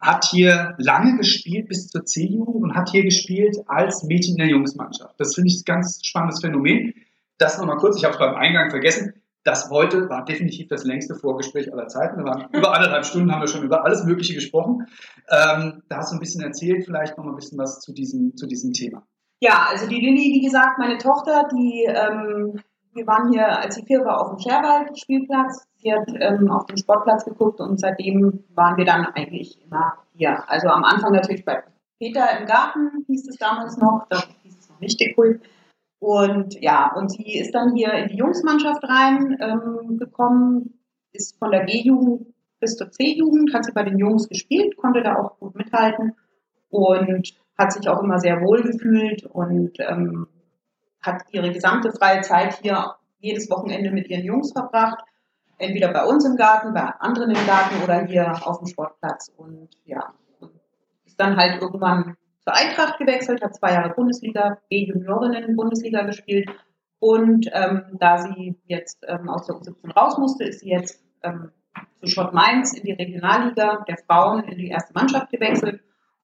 Hat 0.00 0.26
hier 0.26 0.74
lange 0.78 1.16
gespielt 1.16 1.68
bis 1.68 1.88
zur 1.88 2.04
C-Jugend 2.04 2.62
und 2.62 2.74
hat 2.74 2.90
hier 2.90 3.02
gespielt 3.02 3.56
als 3.66 4.04
Mädchen 4.04 4.34
in 4.34 4.38
der 4.38 4.48
Jungsmannschaft. 4.48 5.18
Das 5.18 5.34
finde 5.34 5.48
ich 5.48 5.60
ein 5.60 5.64
ganz 5.64 6.00
spannendes 6.04 6.40
Phänomen. 6.40 6.94
Das 7.38 7.58
nochmal 7.58 7.78
kurz, 7.78 7.96
ich 7.96 8.04
habe 8.04 8.12
es 8.12 8.18
beim 8.18 8.34
Eingang 8.34 8.70
vergessen. 8.70 9.14
Das 9.44 9.70
heute 9.70 10.08
war 10.08 10.24
definitiv 10.24 10.68
das 10.68 10.84
längste 10.84 11.14
Vorgespräch 11.14 11.72
aller 11.72 11.88
Zeiten. 11.88 12.18
Wir 12.18 12.24
waren 12.24 12.48
über 12.52 12.74
anderthalb 12.74 13.06
Stunden, 13.06 13.32
haben 13.32 13.40
wir 13.40 13.48
schon 13.48 13.62
über 13.62 13.84
alles 13.84 14.04
Mögliche 14.04 14.34
gesprochen. 14.34 14.86
Ähm, 15.30 15.82
da 15.88 15.96
hast 15.96 16.12
du 16.12 16.16
ein 16.16 16.20
bisschen 16.20 16.42
erzählt, 16.42 16.84
vielleicht 16.84 17.16
noch 17.16 17.24
mal 17.24 17.30
ein 17.30 17.36
bisschen 17.36 17.58
was 17.58 17.80
zu 17.80 17.92
diesem, 17.92 18.36
zu 18.36 18.46
diesem 18.46 18.72
Thema. 18.72 19.06
Ja, 19.40 19.68
also 19.70 19.86
die 19.86 20.00
Lilly, 20.00 20.34
wie 20.34 20.44
gesagt, 20.44 20.78
meine 20.78 20.98
Tochter, 20.98 21.48
die, 21.52 21.84
ähm, 21.84 22.60
wir 22.92 23.06
waren 23.06 23.30
hier, 23.30 23.46
als 23.46 23.76
sie 23.76 23.84
vier 23.84 24.04
war, 24.04 24.20
auf 24.20 24.30
dem 24.30 24.38
Scherwald-Spielplatz. 24.40 25.66
Sie 25.76 25.92
hat 25.92 26.08
ähm, 26.18 26.50
auf 26.50 26.66
den 26.66 26.76
Sportplatz 26.76 27.24
geguckt 27.24 27.60
und 27.60 27.78
seitdem 27.78 28.44
waren 28.54 28.76
wir 28.76 28.84
dann 28.84 29.06
eigentlich 29.06 29.62
immer 29.64 29.94
hier. 30.14 30.42
Also 30.48 30.68
am 30.68 30.82
Anfang 30.82 31.12
natürlich 31.12 31.44
bei 31.44 31.62
Peter 32.00 32.38
im 32.38 32.46
Garten, 32.46 33.04
hieß 33.06 33.28
es 33.28 33.36
damals 33.36 33.76
noch, 33.76 34.06
da 34.10 34.22
hieß 34.42 34.58
es 34.58 34.70
noch 34.70 34.80
nicht 34.80 35.00
Dekult. 35.00 35.40
Und 36.00 36.60
ja, 36.60 36.92
und 36.94 37.10
sie 37.10 37.38
ist 37.38 37.54
dann 37.54 37.74
hier 37.74 37.92
in 37.92 38.08
die 38.08 38.16
Jungsmannschaft 38.16 38.82
reingekommen, 38.84 40.56
ähm, 40.62 40.74
ist 41.12 41.38
von 41.38 41.50
der 41.50 41.64
G-Jugend 41.64 42.34
bis 42.60 42.76
zur 42.76 42.90
C-Jugend, 42.90 43.54
hat 43.54 43.64
sie 43.64 43.72
bei 43.72 43.84
den 43.84 43.98
Jungs 43.98 44.28
gespielt, 44.28 44.76
konnte 44.76 45.02
da 45.02 45.16
auch 45.16 45.38
gut 45.38 45.54
mithalten 45.54 46.16
und 46.70 47.34
hat 47.58 47.72
sich 47.72 47.88
auch 47.88 48.00
immer 48.02 48.18
sehr 48.18 48.40
wohl 48.40 48.62
gefühlt 48.62 49.24
und 49.24 49.72
ähm, 49.80 50.28
hat 51.02 51.22
ihre 51.32 51.50
gesamte 51.52 51.90
freie 51.90 52.20
Zeit 52.20 52.60
hier 52.62 52.94
jedes 53.18 53.50
Wochenende 53.50 53.90
mit 53.90 54.08
ihren 54.08 54.24
Jungs 54.24 54.52
verbracht. 54.52 55.04
Entweder 55.58 55.92
bei 55.92 56.04
uns 56.04 56.24
im 56.24 56.36
Garten, 56.36 56.72
bei 56.72 56.82
anderen 56.82 57.30
im 57.30 57.46
Garten 57.46 57.82
oder 57.82 58.04
hier 58.06 58.46
auf 58.46 58.58
dem 58.58 58.68
Sportplatz. 58.68 59.32
Und 59.36 59.70
ja, 59.84 60.14
ist 61.04 61.18
dann 61.18 61.36
halt 61.36 61.60
irgendwann 61.60 62.16
zur 62.44 62.54
Eintracht 62.54 62.98
gewechselt, 62.98 63.42
hat 63.42 63.56
zwei 63.56 63.72
Jahre 63.72 63.92
Bundesliga, 63.92 64.58
B-Juniorinnen-Bundesliga 64.70 66.04
gespielt. 66.04 66.48
Und 67.00 67.48
ähm, 67.52 67.82
da 67.98 68.18
sie 68.18 68.56
jetzt 68.66 69.04
ähm, 69.08 69.28
aus 69.28 69.46
der 69.46 69.56
U17 69.56 69.92
raus 69.92 70.16
musste, 70.18 70.44
ist 70.44 70.60
sie 70.60 70.70
jetzt 70.70 71.02
ähm, 71.22 71.50
zu 72.00 72.06
Schott 72.06 72.32
Mainz 72.32 72.72
in 72.72 72.84
die 72.84 72.92
Regionalliga 72.92 73.84
der 73.88 73.98
Frauen 74.06 74.44
in 74.44 74.58
die 74.58 74.68
erste 74.68 74.94
Mannschaft 74.94 75.30
gewechselt 75.30 75.80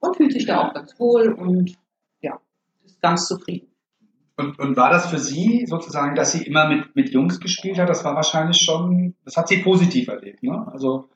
und 0.07 0.17
fühlt 0.17 0.33
sich 0.33 0.47
da 0.47 0.61
auch 0.61 0.75
ganz 0.75 0.99
wohl 0.99 1.33
und 1.33 1.75
ja, 2.21 2.39
ist 2.85 3.01
ganz 3.01 3.27
zufrieden. 3.27 3.69
Und, 4.37 4.59
und 4.59 4.77
war 4.77 4.91
das 4.91 5.07
für 5.07 5.19
Sie 5.19 5.65
sozusagen, 5.67 6.17
dass 6.17 6.33
sie 6.33 6.45
immer 6.45 6.69
mit, 6.69 6.97
mit 6.97 7.11
Jungs 7.11 7.39
gespielt 7.39 7.79
hat? 7.79 7.89
Das 7.89 8.05
war 8.05 8.17
wahrscheinlich 8.17 8.61
schon, 8.61 9.15
das 9.25 9.37
hat 9.37 9.47
sie 9.47 9.63
positiv 9.63 10.09
erlebt, 10.09 10.43
ne? 10.43 10.67
Also, 10.73 11.09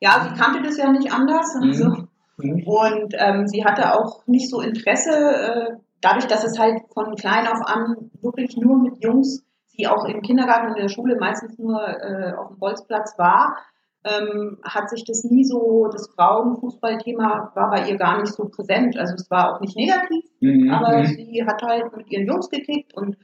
ja, 0.00 0.28
sie 0.28 0.40
kannte 0.40 0.62
das 0.62 0.76
ja 0.76 0.90
nicht 0.90 1.12
anders. 1.12 1.54
Also, 1.60 2.06
mhm. 2.38 2.62
Und 2.66 3.14
ähm, 3.16 3.46
sie 3.46 3.64
hatte 3.64 3.94
auch 3.94 4.26
nicht 4.26 4.50
so 4.50 4.60
Interesse, 4.60 5.10
äh, 5.10 5.76
dadurch, 6.00 6.26
dass 6.26 6.44
es 6.44 6.58
halt 6.58 6.82
von 6.92 7.14
klein 7.14 7.46
auf 7.46 7.66
an 7.66 8.10
wirklich 8.22 8.56
nur 8.56 8.80
mit 8.80 9.02
Jungs, 9.02 9.44
sie 9.66 9.86
auch 9.86 10.04
im 10.04 10.22
Kindergarten 10.22 10.68
und 10.68 10.76
in 10.76 10.82
der 10.82 10.88
Schule 10.88 11.16
meistens 11.18 11.58
nur 11.58 11.80
äh, 11.80 12.32
auf 12.32 12.48
dem 12.48 12.58
Bolzplatz 12.58 13.18
war, 13.18 13.56
ähm, 14.04 14.58
hat 14.62 14.90
sich 14.90 15.04
das 15.04 15.24
nie 15.24 15.44
so, 15.44 15.88
das 15.92 16.08
Frauenfußballthema 16.14 17.52
war 17.54 17.70
bei 17.70 17.88
ihr 17.88 17.96
gar 17.96 18.20
nicht 18.20 18.32
so 18.32 18.48
präsent. 18.48 18.96
Also 18.96 19.14
es 19.14 19.30
war 19.30 19.54
auch 19.54 19.60
nicht 19.60 19.76
negativ, 19.76 20.24
mhm. 20.40 20.70
aber 20.70 20.98
mhm. 20.98 21.06
sie 21.06 21.44
hat 21.44 21.62
halt 21.62 21.96
mit 21.96 22.10
ihren 22.10 22.26
Jungs 22.26 22.48
gekickt 22.48 22.94
und 22.94 23.16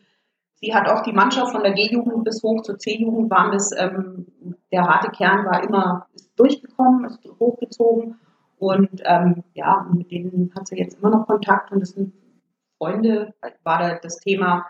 sie 0.54 0.74
hat 0.74 0.88
auch 0.88 1.02
die 1.02 1.12
Mannschaft 1.12 1.52
von 1.52 1.62
der 1.62 1.72
G-Jugend 1.72 2.24
bis 2.24 2.42
hoch 2.42 2.62
zur 2.62 2.78
C-Jugend 2.78 3.30
waren 3.30 3.52
das, 3.52 3.70
ähm, 3.76 4.26
der 4.72 4.82
harte 4.82 5.10
Kern 5.10 5.44
war 5.46 5.62
immer 5.62 6.06
ist 6.14 6.32
durchgekommen, 6.38 7.04
ist 7.04 7.20
hochgezogen 7.38 8.16
und 8.58 9.02
ähm, 9.04 9.44
ja, 9.54 9.86
mit 9.92 10.10
denen 10.10 10.52
hat 10.54 10.66
sie 10.66 10.76
jetzt 10.76 10.98
immer 10.98 11.10
noch 11.10 11.26
Kontakt 11.26 11.70
und 11.70 11.80
das 11.80 11.90
sind 11.90 12.14
Freunde, 12.78 13.34
war 13.62 13.78
da 13.78 13.98
das 14.02 14.18
Thema 14.18 14.66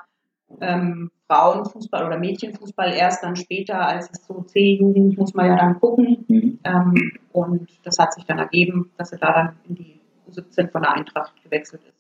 ähm, 0.61 1.11
Frauenfußball 1.29 2.07
oder 2.07 2.19
Mädchenfußball 2.19 2.93
erst 2.93 3.23
dann 3.23 3.37
später, 3.37 3.87
als 3.87 4.11
es 4.11 4.27
so 4.27 4.43
C-Jugend, 4.43 5.17
muss 5.19 5.35
man 5.35 5.47
ja 5.47 5.57
dann 5.57 5.81
gucken. 5.81 6.25
Mhm. 6.29 6.59
Ähm, 6.65 7.13
und 7.33 7.71
das 7.83 7.99
hat 7.99 8.13
sich 8.15 8.25
dann 8.25 8.39
ergeben, 8.39 8.91
dass 8.97 9.13
er 9.13 9.19
da 9.19 9.33
dann 9.33 9.57
in 9.69 9.75
die 9.75 10.01
U17 10.31 10.71
von 10.71 10.83
der 10.83 10.95
Eintracht 10.95 11.33
gewechselt 11.43 11.83
ist. 11.85 11.95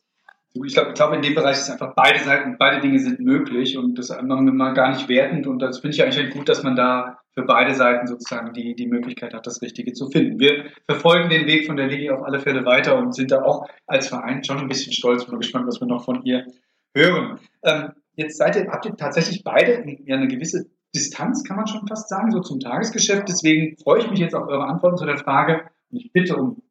Ich 0.56 0.72
glaube, 0.72 0.90
ich 0.90 0.94
glaube, 0.94 1.16
in 1.16 1.22
dem 1.22 1.34
Bereich 1.34 1.56
ist 1.56 1.70
einfach 1.70 1.94
beide 1.96 2.20
Seiten, 2.20 2.56
beide 2.58 2.80
Dinge 2.80 3.00
sind 3.00 3.18
möglich 3.18 3.76
und 3.76 3.98
das 3.98 4.10
machen 4.22 4.46
wir 4.46 4.52
mal 4.52 4.72
gar 4.72 4.90
nicht 4.90 5.08
wertend 5.08 5.48
und 5.48 5.58
das 5.58 5.80
finde 5.80 5.96
ich 5.96 6.02
eigentlich 6.02 6.32
gut, 6.32 6.48
dass 6.48 6.62
man 6.62 6.76
da 6.76 7.18
für 7.34 7.42
beide 7.42 7.74
Seiten 7.74 8.06
sozusagen 8.06 8.52
die, 8.52 8.76
die 8.76 8.86
Möglichkeit 8.86 9.34
hat, 9.34 9.48
das 9.48 9.60
Richtige 9.62 9.92
zu 9.94 10.08
finden. 10.08 10.38
Wir 10.38 10.66
verfolgen 10.86 11.28
den 11.28 11.46
Weg 11.46 11.66
von 11.66 11.76
der 11.76 11.88
Linie 11.88 12.14
auf 12.16 12.24
alle 12.24 12.38
Fälle 12.38 12.64
weiter 12.64 12.96
und 12.96 13.16
sind 13.16 13.32
da 13.32 13.42
auch 13.42 13.66
als 13.88 14.08
Verein 14.08 14.44
schon 14.44 14.58
ein 14.58 14.68
bisschen 14.68 14.92
stolz 14.92 15.24
und 15.24 15.40
gespannt, 15.40 15.66
was 15.66 15.80
wir 15.80 15.88
noch 15.88 16.04
von 16.04 16.22
ihr 16.22 16.46
hören. 16.94 17.40
Ähm, 17.64 17.92
Jetzt 18.16 18.38
seid 18.38 18.56
ihr, 18.56 18.70
habt 18.70 18.86
ihr 18.86 18.96
tatsächlich 18.96 19.42
beide 19.44 19.78
eine 19.78 20.28
gewisse 20.28 20.66
Distanz, 20.94 21.42
kann 21.42 21.56
man 21.56 21.66
schon 21.66 21.86
fast 21.88 22.08
sagen, 22.08 22.30
so 22.30 22.40
zum 22.40 22.60
Tagesgeschäft. 22.60 23.28
Deswegen 23.28 23.76
freue 23.76 24.00
ich 24.00 24.10
mich 24.10 24.20
jetzt 24.20 24.34
auf 24.34 24.46
eure 24.46 24.66
Antworten 24.66 24.96
zu 24.96 25.06
der 25.06 25.18
Frage 25.18 25.68
und 25.90 25.98
ich 25.98 26.12
bitte 26.12 26.36
um 26.36 26.62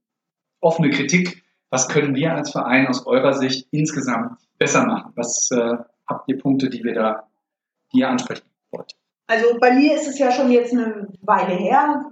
offene 0.61 0.89
Kritik. 0.89 1.43
Was 1.69 1.89
können 1.89 2.15
wir 2.15 2.33
als 2.33 2.51
Verein 2.51 2.87
aus 2.87 3.05
eurer 3.05 3.33
Sicht 3.33 3.67
insgesamt 3.71 4.37
besser 4.57 4.85
machen? 4.85 5.11
Was 5.15 5.49
äh, 5.51 5.75
habt 6.07 6.29
ihr 6.29 6.37
Punkte, 6.37 6.69
die 6.69 6.83
wir 6.83 6.93
da, 6.93 7.27
die 7.91 7.99
ihr 7.99 8.09
ansprechen 8.09 8.45
wollt? 8.71 8.95
Also 9.27 9.57
bei 9.59 9.73
mir 9.73 9.95
ist 9.95 10.07
es 10.07 10.19
ja 10.19 10.31
schon 10.31 10.51
jetzt 10.51 10.73
eine 10.73 11.07
Weile 11.21 11.55
her, 11.55 12.05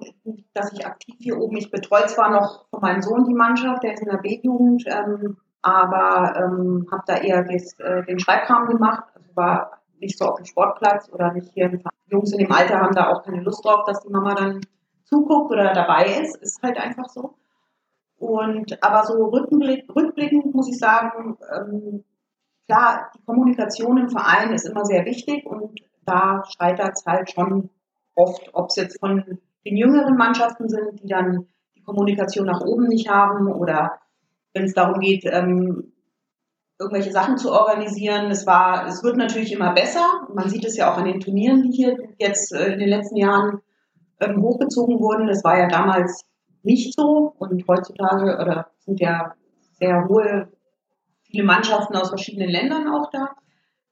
dass 0.53 0.73
ich 0.73 0.85
aktiv 0.85 1.15
hier 1.19 1.37
oben, 1.37 1.57
ich 1.57 1.69
betreue 1.69 2.07
zwar 2.07 2.31
noch 2.31 2.69
von 2.69 2.81
meinem 2.81 3.01
Sohn 3.01 3.25
die 3.25 3.33
Mannschaft, 3.33 3.83
der 3.83 3.93
ist 3.93 4.01
in 4.01 4.09
der 4.09 4.17
B-Jugend, 4.17 4.83
ähm, 4.87 5.37
aber 5.61 6.35
ähm, 6.37 6.87
habe 6.91 7.03
da 7.05 7.17
eher 7.17 7.43
des, 7.43 7.77
äh, 7.79 8.03
den 8.05 8.19
Schreibkram 8.19 8.67
gemacht 8.67 9.03
war 9.35 9.81
nicht 9.99 10.17
so 10.17 10.25
auf 10.25 10.37
dem 10.37 10.45
Sportplatz 10.45 11.09
oder 11.11 11.33
nicht 11.33 11.51
hier. 11.53 11.79
Jungs 12.07 12.33
in 12.33 12.39
dem 12.39 12.51
Alter 12.51 12.79
haben 12.79 12.95
da 12.95 13.09
auch 13.09 13.23
keine 13.23 13.41
Lust 13.41 13.63
drauf, 13.63 13.85
dass 13.85 14.01
die 14.01 14.11
Mama 14.11 14.33
dann 14.35 14.61
zuguckt 15.05 15.51
oder 15.51 15.73
dabei 15.73 16.05
ist. 16.21 16.35
Ist 16.37 16.61
halt 16.61 16.77
einfach 16.77 17.07
so. 17.09 17.35
Und 18.17 18.83
aber 18.83 19.05
so 19.05 19.25
rückblick, 19.25 19.85
rückblickend 19.95 20.53
muss 20.53 20.69
ich 20.69 20.77
sagen, 20.77 21.37
ähm, 21.55 22.03
klar, 22.67 23.11
die 23.15 23.23
Kommunikation 23.25 23.97
im 23.97 24.09
Verein 24.09 24.53
ist 24.53 24.65
immer 24.65 24.85
sehr 24.85 25.05
wichtig 25.05 25.45
und 25.45 25.79
da 26.05 26.43
scheitert 26.57 26.93
es 26.93 27.05
halt 27.05 27.31
schon 27.31 27.69
oft, 28.15 28.49
ob 28.53 28.67
es 28.69 28.75
jetzt 28.75 28.99
von 28.99 29.39
den 29.65 29.77
jüngeren 29.77 30.17
Mannschaften 30.17 30.69
sind, 30.69 31.01
die 31.01 31.07
dann 31.07 31.47
die 31.75 31.81
Kommunikation 31.81 32.45
nach 32.45 32.61
oben 32.61 32.87
nicht 32.87 33.09
haben 33.09 33.51
oder 33.51 33.99
wenn 34.53 34.65
es 34.65 34.73
darum 34.73 34.99
geht, 34.99 35.25
ähm, 35.25 35.91
irgendwelche 36.81 37.11
Sachen 37.11 37.37
zu 37.37 37.51
organisieren. 37.51 38.31
Es 38.31 38.47
war, 38.47 38.87
es 38.87 39.03
wird 39.03 39.15
natürlich 39.15 39.53
immer 39.53 39.73
besser. 39.73 40.27
Man 40.33 40.49
sieht 40.49 40.65
es 40.65 40.75
ja 40.75 40.91
auch 40.91 40.97
an 40.97 41.05
den 41.05 41.19
Turnieren, 41.19 41.61
die 41.61 41.71
hier 41.71 41.97
jetzt 42.17 42.51
äh, 42.51 42.73
in 42.73 42.79
den 42.79 42.89
letzten 42.89 43.17
Jahren 43.17 43.61
ähm, 44.19 44.41
hochgezogen 44.41 44.99
wurden. 44.99 45.27
Das 45.27 45.43
war 45.43 45.57
ja 45.57 45.67
damals 45.67 46.25
nicht 46.63 46.93
so 46.93 47.33
und 47.37 47.67
heutzutage 47.67 48.37
oder 48.41 48.67
sind 48.79 48.99
ja 48.99 49.33
sehr 49.79 50.07
hohe 50.09 50.49
viele 51.23 51.43
Mannschaften 51.43 51.95
aus 51.95 52.09
verschiedenen 52.09 52.49
Ländern 52.49 52.87
auch 52.87 53.09
da. 53.11 53.29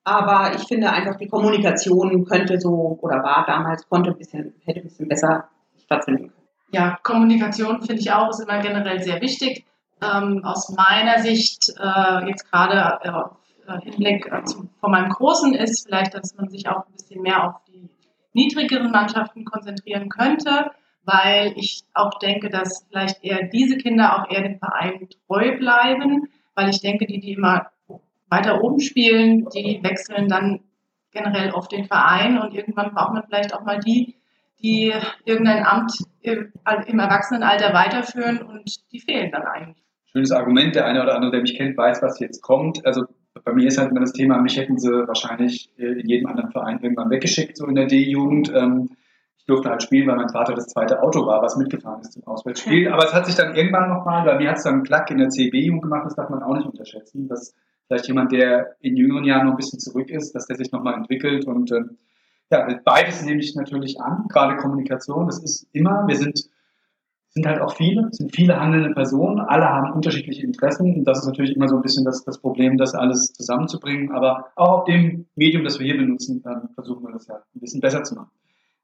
Aber 0.03 0.55
ich 0.55 0.63
finde 0.67 0.91
einfach, 0.91 1.15
die 1.15 1.27
Kommunikation 1.27 2.25
könnte 2.25 2.59
so 2.59 2.97
oder 3.01 3.17
war 3.23 3.45
damals, 3.45 3.87
konnte 3.87 4.11
ein 4.11 4.17
bisschen, 4.17 4.53
hätte 4.65 4.79
ein 4.79 4.83
bisschen 4.83 5.07
besser 5.07 5.47
stattfinden 5.77 6.29
können. 6.29 6.47
Ja, 6.71 6.97
Kommunikation 7.03 7.81
finde 7.81 8.01
ich 8.01 8.11
auch 8.11 8.29
ist 8.29 8.39
immer 8.39 8.59
generell 8.61 9.01
sehr 9.01 9.21
wichtig. 9.21 9.65
Ähm, 10.01 10.43
aus 10.43 10.69
meiner 10.69 11.19
Sicht, 11.19 11.73
äh, 11.77 12.27
jetzt 12.27 12.49
gerade 12.49 12.99
äh, 13.03 13.79
Hinblick 13.81 14.27
äh, 14.27 14.41
von 14.79 14.91
meinem 14.91 15.09
Großen 15.09 15.53
ist 15.53 15.85
vielleicht, 15.85 16.13
dass 16.13 16.35
man 16.35 16.49
sich 16.49 16.67
auch 16.67 16.85
ein 16.85 16.93
bisschen 16.93 17.21
mehr 17.21 17.43
auf 17.43 17.55
die 17.67 17.89
niedrigeren 18.33 18.91
Mannschaften 18.91 19.45
konzentrieren 19.45 20.09
könnte, 20.09 20.71
weil 21.03 21.53
ich 21.55 21.83
auch 21.93 22.17
denke, 22.19 22.49
dass 22.49 22.85
vielleicht 22.89 23.23
eher 23.23 23.47
diese 23.47 23.77
Kinder 23.77 24.17
auch 24.17 24.31
eher 24.31 24.43
dem 24.43 24.59
Verein 24.59 25.07
treu 25.27 25.57
bleiben, 25.57 26.27
weil 26.55 26.69
ich 26.69 26.81
denke, 26.81 27.05
die, 27.05 27.19
die 27.19 27.33
immer 27.33 27.67
weiter 28.29 28.63
oben 28.63 28.79
spielen, 28.79 29.47
die 29.49 29.79
wechseln 29.83 30.27
dann 30.27 30.61
generell 31.11 31.51
auf 31.51 31.67
den 31.67 31.85
Verein 31.85 32.37
und 32.39 32.53
irgendwann 32.53 32.93
braucht 32.93 33.13
man 33.13 33.23
vielleicht 33.23 33.53
auch 33.53 33.63
mal 33.63 33.79
die, 33.79 34.15
die 34.61 34.93
irgendein 35.25 35.65
Amt 35.65 35.93
im 36.21 36.99
Erwachsenenalter 36.99 37.73
weiterführen 37.73 38.41
und 38.41 38.91
die 38.91 38.99
fehlen 38.99 39.31
dann 39.31 39.43
eigentlich. 39.43 39.88
Schönes 40.11 40.31
Argument. 40.31 40.75
Der 40.75 40.85
eine 40.85 41.01
oder 41.01 41.15
andere, 41.15 41.31
der 41.31 41.41
mich 41.41 41.55
kennt, 41.55 41.77
weiß, 41.77 42.01
was 42.01 42.19
jetzt 42.19 42.41
kommt. 42.41 42.85
Also 42.85 43.05
bei 43.43 43.53
mir 43.53 43.67
ist 43.67 43.77
halt 43.77 43.91
immer 43.91 43.99
das 43.99 44.13
Thema, 44.13 44.39
mich 44.39 44.57
hätten 44.57 44.77
sie 44.77 45.07
wahrscheinlich 45.07 45.71
in 45.77 46.07
jedem 46.07 46.27
anderen 46.27 46.51
Verein 46.51 46.79
irgendwann 46.81 47.09
weggeschickt, 47.09 47.57
so 47.57 47.67
in 47.67 47.75
der 47.75 47.85
D-Jugend. 47.85 48.51
Ähm, 48.53 48.89
ich 49.37 49.45
durfte 49.45 49.69
halt 49.69 49.81
spielen, 49.81 50.07
weil 50.07 50.17
mein 50.17 50.29
Vater 50.29 50.53
das 50.53 50.67
zweite 50.67 51.01
Auto 51.01 51.25
war, 51.25 51.41
was 51.41 51.55
mitgefahren 51.57 52.01
ist 52.01 52.13
zum 52.13 52.23
Auswärtsspiel. 52.25 52.89
Aber 52.89 53.05
es 53.05 53.13
hat 53.13 53.25
sich 53.25 53.35
dann 53.35 53.55
irgendwann 53.55 53.89
nochmal, 53.89 54.25
bei 54.25 54.37
mir 54.37 54.49
hat 54.49 54.57
es 54.57 54.63
dann 54.63 54.75
einen 54.75 54.83
Klack 54.83 55.09
in 55.11 55.17
der 55.17 55.29
CB-Jugend 55.29 55.83
gemacht, 55.83 56.05
das 56.05 56.15
darf 56.15 56.29
man 56.29 56.43
auch 56.43 56.55
nicht 56.55 56.67
unterschätzen, 56.67 57.27
dass 57.27 57.55
vielleicht 57.87 58.07
jemand, 58.07 58.31
der 58.31 58.75
in 58.81 58.95
jüngeren 58.95 59.23
Jahren 59.23 59.45
noch 59.45 59.53
ein 59.53 59.57
bisschen 59.57 59.79
zurück 59.79 60.09
ist, 60.09 60.35
dass 60.35 60.47
der 60.47 60.57
sich 60.57 60.71
nochmal 60.71 60.95
entwickelt 60.95 61.45
und 61.45 61.71
ähm, 61.71 61.97
ja, 62.51 62.67
beides 62.83 63.23
nehme 63.23 63.39
ich 63.39 63.55
natürlich 63.55 64.01
an, 64.01 64.25
gerade 64.27 64.57
Kommunikation, 64.57 65.27
das 65.27 65.43
ist 65.43 65.67
immer, 65.71 66.07
wir 66.07 66.15
sind, 66.15 66.49
sind 67.31 67.45
halt 67.45 67.61
auch 67.61 67.75
viele, 67.75 68.09
sind 68.11 68.35
viele 68.35 68.59
handelnde 68.59 68.91
Personen, 68.91 69.39
alle 69.39 69.65
haben 69.65 69.93
unterschiedliche 69.93 70.43
Interessen 70.43 70.95
und 70.95 71.03
das 71.05 71.19
ist 71.19 71.27
natürlich 71.27 71.55
immer 71.55 71.67
so 71.67 71.75
ein 71.75 71.81
bisschen 71.81 72.05
das, 72.05 72.23
das 72.23 72.39
Problem, 72.39 72.77
das 72.77 72.95
alles 72.95 73.33
zusammenzubringen, 73.33 74.11
aber 74.11 74.47
auch 74.55 74.79
auf 74.79 74.83
dem 74.85 75.27
Medium, 75.35 75.63
das 75.63 75.79
wir 75.79 75.85
hier 75.85 75.97
benutzen, 75.97 76.43
ähm, 76.45 76.69
versuchen 76.73 77.03
wir 77.03 77.13
das 77.13 77.27
ja 77.27 77.35
ein 77.35 77.59
bisschen 77.59 77.81
besser 77.81 78.03
zu 78.03 78.15
machen. 78.15 78.31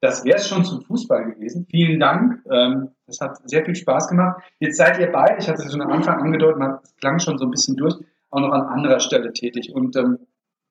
Das 0.02 0.24
wäre 0.24 0.38
es 0.38 0.48
schon 0.48 0.64
zum 0.64 0.82
Fußball 0.82 1.34
gewesen. 1.34 1.66
Vielen 1.70 2.00
Dank. 2.00 2.44
Ähm, 2.52 2.90
das 3.08 3.20
hat 3.22 3.38
sehr 3.50 3.66
viel 3.66 3.74
Spaß 3.74 4.10
gemacht. 4.10 4.44
Jetzt 4.60 4.78
seid 4.78 5.00
ihr 5.00 5.12
beide, 5.12 5.38
ich 5.40 5.48
hatte 5.48 5.64
es 5.64 5.72
schon 5.72 5.82
am 5.82 5.92
Anfang 5.92 6.22
angedeutet, 6.22 6.62
es 6.84 6.96
klang 6.98 7.18
schon 7.20 7.40
so 7.40 7.46
ein 7.46 7.52
bisschen 7.52 7.76
durch, 7.76 7.96
auch 8.30 8.42
noch 8.42 8.52
an 8.52 8.68
anderer 8.68 9.00
Stelle 9.00 9.34
tätig. 9.34 9.74
Und 9.74 9.96
ähm, 9.96 10.20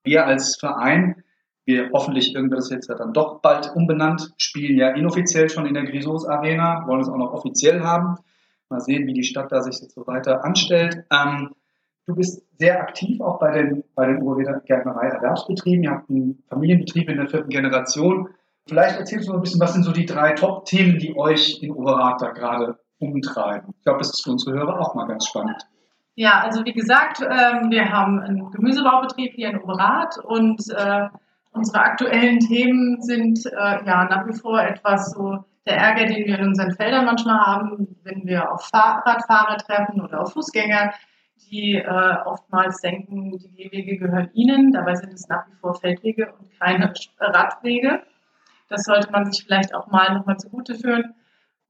wir 0.05 0.27
als 0.27 0.57
Verein, 0.57 1.25
wir 1.65 1.91
hoffentlich 1.93 2.35
irgendwann 2.35 2.59
das 2.59 2.71
jetzt 2.71 2.89
dann 2.89 3.13
doch 3.13 3.41
bald 3.41 3.75
umbenannt, 3.75 4.33
spielen 4.37 4.77
ja 4.77 4.91
inoffiziell 4.91 5.49
schon 5.49 5.67
in 5.67 5.75
der 5.75 5.85
Grisos 5.85 6.27
Arena, 6.27 6.85
wollen 6.87 7.01
es 7.01 7.09
auch 7.09 7.17
noch 7.17 7.33
offiziell 7.33 7.81
haben. 7.81 8.17
Mal 8.69 8.81
sehen, 8.81 9.07
wie 9.07 9.15
die 9.15 9.25
Stadt 9.25 9.53
da 9.53 9.63
sich 9.63 9.81
jetzt 9.81 9.95
so 9.95 10.07
weiter 10.07 10.45
anstellt. 10.45 11.05
Ähm, 11.11 11.51
du 12.07 12.15
bist 12.15 12.43
sehr 12.59 12.81
aktiv 12.81 13.21
auch 13.21 13.39
bei 13.39 13.53
den, 13.53 13.85
bei 13.95 14.07
den 14.07 14.23
Urgärtnerei 14.23 15.09
Erwerbsbetrieben. 15.09 15.85
Ihr 15.85 15.91
habt 15.91 16.11
einen 16.11 16.43
Familienbetrieb 16.49 17.09
in 17.09 17.17
der 17.17 17.29
vierten 17.29 17.51
Generation. 17.51 18.29
Vielleicht 18.67 18.99
erzählst 18.99 19.29
du 19.29 19.33
mal 19.33 19.39
ein 19.39 19.43
bisschen, 19.43 19.61
was 19.61 19.75
sind 19.75 19.83
so 19.83 19.93
die 19.93 20.07
drei 20.07 20.33
Top-Themen, 20.33 20.99
die 20.99 21.17
euch 21.17 21.63
in 21.63 21.73
Oberrat 21.73 22.23
da 22.23 22.31
gerade 22.31 22.79
umtreiben? 22.99 23.75
Ich 23.77 23.85
glaube, 23.85 23.99
das 23.99 24.11
ist 24.11 24.25
für 24.25 24.31
unsere 24.31 24.57
Hörer 24.57 24.81
auch 24.81 24.95
mal 24.95 25.07
ganz 25.07 25.27
spannend. 25.27 25.63
Ja, 26.17 26.41
also 26.41 26.65
wie 26.65 26.73
gesagt, 26.73 27.21
ähm, 27.21 27.71
wir 27.71 27.91
haben 27.91 28.21
einen 28.21 28.51
Gemüsebaubetrieb 28.51 29.33
hier 29.35 29.51
in 29.51 29.61
Oberrat 29.61 30.17
und 30.25 30.63
äh, 30.71 31.09
unsere 31.55 31.81
aktuellen 31.81 32.41
Themen 32.41 33.01
sind 33.01 33.47
äh, 33.47 33.85
ja 33.87 34.05
nach 34.05 34.27
wie 34.27 34.39
vor 34.39 34.61
etwas 34.61 35.13
so 35.13 35.45
der 35.67 35.77
Ärger, 35.79 36.07
den 36.07 36.27
wir 36.27 36.39
in 36.39 36.49
unseren 36.49 36.73
Feldern 36.73 37.07
manchmal 37.07 37.41
haben, 37.41 37.97
wenn 38.03 38.27
wir 38.27 38.53
auf 38.53 38.67
Fahrradfahrer 38.67 39.57
treffen 39.57 40.03
oder 40.03 40.21
auf 40.21 40.33
Fußgänger, 40.35 40.93
die 41.51 41.77
äh, 41.77 42.17
oftmals 42.27 42.81
denken, 42.81 43.39
die 43.39 43.51
Gehwege 43.51 43.97
gehören 43.97 44.31
ihnen. 44.35 44.73
Dabei 44.73 44.95
sind 44.95 45.13
es 45.13 45.29
nach 45.29 45.47
wie 45.49 45.57
vor 45.61 45.75
Feldwege 45.75 46.35
und 46.39 46.51
keine 46.59 46.93
Radwege. 47.19 48.03
Das 48.69 48.85
sollte 48.85 49.11
man 49.11 49.31
sich 49.31 49.45
vielleicht 49.45 49.75
auch 49.75 49.87
mal 49.87 50.13
nochmal 50.15 50.37
zugute 50.37 50.75
führen. 50.75 51.15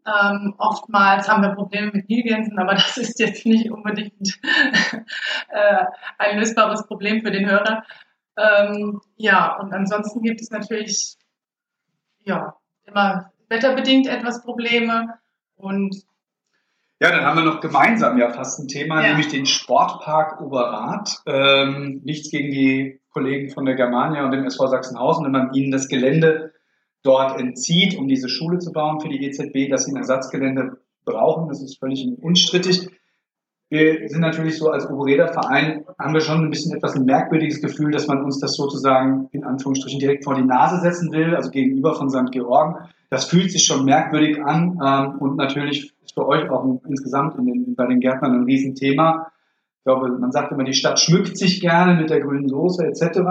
Ähm, 0.06 0.54
oftmals 0.58 1.28
haben 1.28 1.42
wir 1.42 1.54
Probleme 1.54 1.90
mit 1.92 2.08
Nilgänsen, 2.08 2.58
aber 2.58 2.74
das 2.74 2.98
ist 2.98 3.18
jetzt 3.20 3.46
nicht 3.46 3.70
unbedingt 3.70 4.38
äh, 5.48 5.84
ein 6.18 6.38
lösbares 6.38 6.86
Problem 6.86 7.22
für 7.22 7.30
den 7.30 7.48
Hörer. 7.48 7.84
Ähm, 8.36 9.00
ja, 9.16 9.58
und 9.60 9.72
ansonsten 9.72 10.22
gibt 10.22 10.40
es 10.40 10.50
natürlich 10.50 11.16
ja, 12.24 12.56
immer 12.84 13.32
wetterbedingt 13.48 14.06
etwas 14.06 14.42
Probleme 14.42 15.14
und 15.56 16.04
ja, 17.00 17.10
dann 17.10 17.24
haben 17.24 17.36
wir 17.36 17.44
noch 17.44 17.60
gemeinsam 17.60 18.18
ja 18.18 18.30
fast 18.30 18.60
ein 18.60 18.68
Thema, 18.68 19.02
ja. 19.02 19.08
nämlich 19.08 19.28
den 19.28 19.46
Sportpark 19.46 20.40
Oberrat. 20.40 21.20
Ähm, 21.26 22.00
nichts 22.04 22.30
gegen 22.30 22.50
die 22.50 23.00
Kollegen 23.10 23.50
von 23.50 23.66
der 23.66 23.74
Germania 23.74 24.24
und 24.24 24.30
dem 24.30 24.44
SV 24.44 24.68
Sachsenhausen, 24.68 25.24
wenn 25.24 25.32
man 25.32 25.52
ihnen 25.52 25.70
das 25.70 25.88
Gelände 25.88 26.52
dort 27.02 27.38
entzieht, 27.38 27.98
um 27.98 28.08
diese 28.08 28.28
Schule 28.28 28.58
zu 28.58 28.72
bauen 28.72 29.00
für 29.00 29.08
die 29.08 29.22
EZB, 29.24 29.68
dass 29.70 29.84
sie 29.84 29.92
ein 29.92 29.96
Ersatzgelände 29.96 30.78
brauchen. 31.04 31.48
Das 31.48 31.62
ist 31.62 31.78
völlig 31.78 32.06
unstrittig. 32.22 32.88
Wir 33.74 34.08
sind 34.08 34.20
natürlich 34.20 34.56
so 34.56 34.70
als 34.70 34.88
Obereder 34.88 35.32
Verein, 35.32 35.84
haben 35.98 36.14
wir 36.14 36.20
schon 36.20 36.44
ein 36.44 36.50
bisschen 36.50 36.76
etwas 36.76 36.94
ein 36.94 37.06
merkwürdiges 37.06 37.60
Gefühl, 37.60 37.90
dass 37.90 38.06
man 38.06 38.22
uns 38.22 38.38
das 38.38 38.54
sozusagen 38.54 39.28
in 39.32 39.42
Anführungsstrichen 39.42 39.98
direkt 39.98 40.22
vor 40.22 40.36
die 40.36 40.44
Nase 40.44 40.80
setzen 40.80 41.10
will, 41.10 41.34
also 41.34 41.50
gegenüber 41.50 41.92
von 41.96 42.08
St. 42.08 42.30
Georgen. 42.30 42.76
Das 43.10 43.24
fühlt 43.24 43.50
sich 43.50 43.64
schon 43.64 43.84
merkwürdig 43.84 44.40
an 44.40 44.78
ähm, 44.80 45.18
und 45.18 45.36
natürlich 45.36 45.92
ist 46.04 46.14
für 46.14 46.24
euch 46.28 46.48
auch 46.50 46.64
insgesamt 46.86 47.36
in 47.36 47.46
den, 47.46 47.74
bei 47.74 47.88
den 47.88 47.98
Gärtnern 47.98 48.34
ein 48.34 48.44
Riesenthema. 48.44 49.32
Ich 49.78 49.82
glaube, 49.82 50.08
man 50.20 50.30
sagt 50.30 50.52
immer, 50.52 50.62
die 50.62 50.72
Stadt 50.72 51.00
schmückt 51.00 51.36
sich 51.36 51.60
gerne 51.60 52.00
mit 52.00 52.10
der 52.10 52.20
grünen 52.20 52.48
Soße 52.48 52.86
etc. 52.86 53.22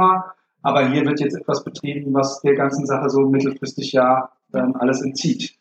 Aber 0.62 0.90
hier 0.90 1.06
wird 1.06 1.22
jetzt 1.22 1.38
etwas 1.38 1.64
betrieben, 1.64 2.14
was 2.14 2.42
der 2.42 2.56
ganzen 2.56 2.86
Sache 2.86 3.10
so 3.10 3.22
mittelfristig 3.22 3.94
ja 3.94 4.30
ähm, 4.54 4.76
alles 4.78 5.02
entzieht. 5.04 5.56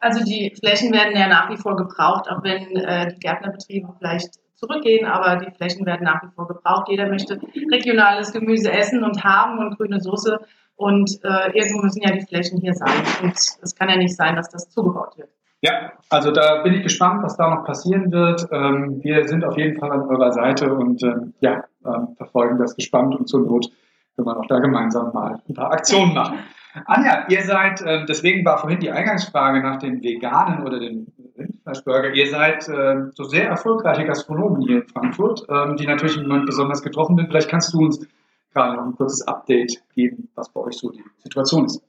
Also 0.00 0.24
die 0.24 0.54
Flächen 0.58 0.92
werden 0.92 1.16
ja 1.16 1.28
nach 1.28 1.50
wie 1.50 1.56
vor 1.56 1.76
gebraucht, 1.76 2.30
auch 2.30 2.42
wenn 2.42 2.76
äh, 2.76 3.12
die 3.14 3.20
Gärtnerbetriebe 3.20 3.88
vielleicht 3.98 4.34
zurückgehen, 4.54 5.06
aber 5.06 5.36
die 5.36 5.50
Flächen 5.52 5.86
werden 5.86 6.04
nach 6.04 6.22
wie 6.22 6.34
vor 6.34 6.48
gebraucht. 6.48 6.88
Jeder 6.88 7.08
möchte 7.08 7.40
regionales 7.70 8.32
Gemüse 8.32 8.72
essen 8.72 9.04
und 9.04 9.24
haben 9.24 9.58
und 9.58 9.76
grüne 9.76 10.00
Soße. 10.00 10.38
Und 10.76 11.10
äh, 11.24 11.52
irgendwo 11.52 11.82
müssen 11.82 12.02
ja 12.02 12.12
die 12.12 12.26
Flächen 12.26 12.60
hier 12.60 12.74
sein. 12.74 13.02
Und 13.22 13.34
es 13.34 13.74
kann 13.74 13.88
ja 13.88 13.96
nicht 13.96 14.14
sein, 14.14 14.36
dass 14.36 14.50
das 14.50 14.68
zugebaut 14.68 15.16
wird. 15.16 15.30
Ja, 15.62 15.92
also 16.10 16.30
da 16.32 16.62
bin 16.62 16.74
ich 16.74 16.82
gespannt, 16.82 17.22
was 17.22 17.36
da 17.36 17.48
noch 17.48 17.64
passieren 17.64 18.12
wird. 18.12 18.46
Ähm, 18.52 19.02
wir 19.02 19.26
sind 19.26 19.44
auf 19.44 19.56
jeden 19.56 19.78
Fall 19.78 19.90
an 19.90 20.02
eurer 20.02 20.30
Seite 20.30 20.72
und 20.72 21.02
ähm, 21.02 21.34
ja, 21.40 21.64
ähm, 21.84 22.14
verfolgen 22.16 22.58
das 22.58 22.76
gespannt 22.76 23.14
und 23.16 23.26
zur 23.26 23.40
Not 23.40 23.66
können 24.14 24.28
wir 24.28 24.36
auch 24.36 24.46
da 24.46 24.58
gemeinsam 24.58 25.12
mal 25.12 25.40
ein 25.48 25.54
paar 25.54 25.72
Aktionen 25.72 26.14
machen. 26.14 26.38
Anja, 26.84 27.26
ihr 27.28 27.42
seid, 27.42 27.80
äh, 27.82 28.04
deswegen 28.06 28.44
war 28.44 28.58
vorhin 28.58 28.80
die 28.80 28.90
Eingangsfrage 28.90 29.62
nach 29.62 29.78
den 29.78 30.02
Veganen 30.02 30.66
oder 30.66 30.78
den 30.78 31.06
Rindfleischburger, 31.38 32.12
ihr 32.12 32.28
seid 32.28 32.68
äh, 32.68 33.10
so 33.14 33.24
sehr 33.24 33.48
erfolgreiche 33.48 34.04
Gastronomen 34.04 34.60
hier 34.60 34.82
in 34.82 34.88
Frankfurt, 34.88 35.46
ähm, 35.48 35.76
die 35.76 35.86
natürlich 35.86 36.16
im 36.16 36.28
Moment 36.28 36.46
besonders 36.46 36.82
getroffen 36.82 37.16
sind. 37.16 37.28
Vielleicht 37.28 37.48
kannst 37.48 37.72
du 37.72 37.78
uns 37.78 38.06
gerade 38.52 38.76
noch 38.76 38.86
ein 38.86 38.96
kurzes 38.96 39.26
Update 39.26 39.82
geben, 39.94 40.28
was 40.34 40.48
bei 40.50 40.60
euch 40.60 40.76
so 40.76 40.90
die 40.90 41.04
Situation 41.18 41.66
ist. 41.66 41.82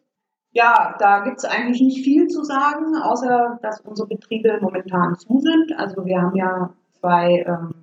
Ja, 0.51 0.95
da 0.99 1.19
gibt 1.23 1.37
es 1.37 1.45
eigentlich 1.45 1.81
nicht 1.81 2.03
viel 2.03 2.27
zu 2.27 2.43
sagen, 2.43 2.95
außer 2.95 3.59
dass 3.61 3.81
unsere 3.81 4.07
Betriebe 4.07 4.57
momentan 4.61 5.15
zu 5.15 5.39
sind. 5.39 5.77
Also 5.77 6.05
wir 6.05 6.21
haben 6.21 6.35
ja 6.35 6.73
zwei 6.99 7.45
ähm, 7.45 7.73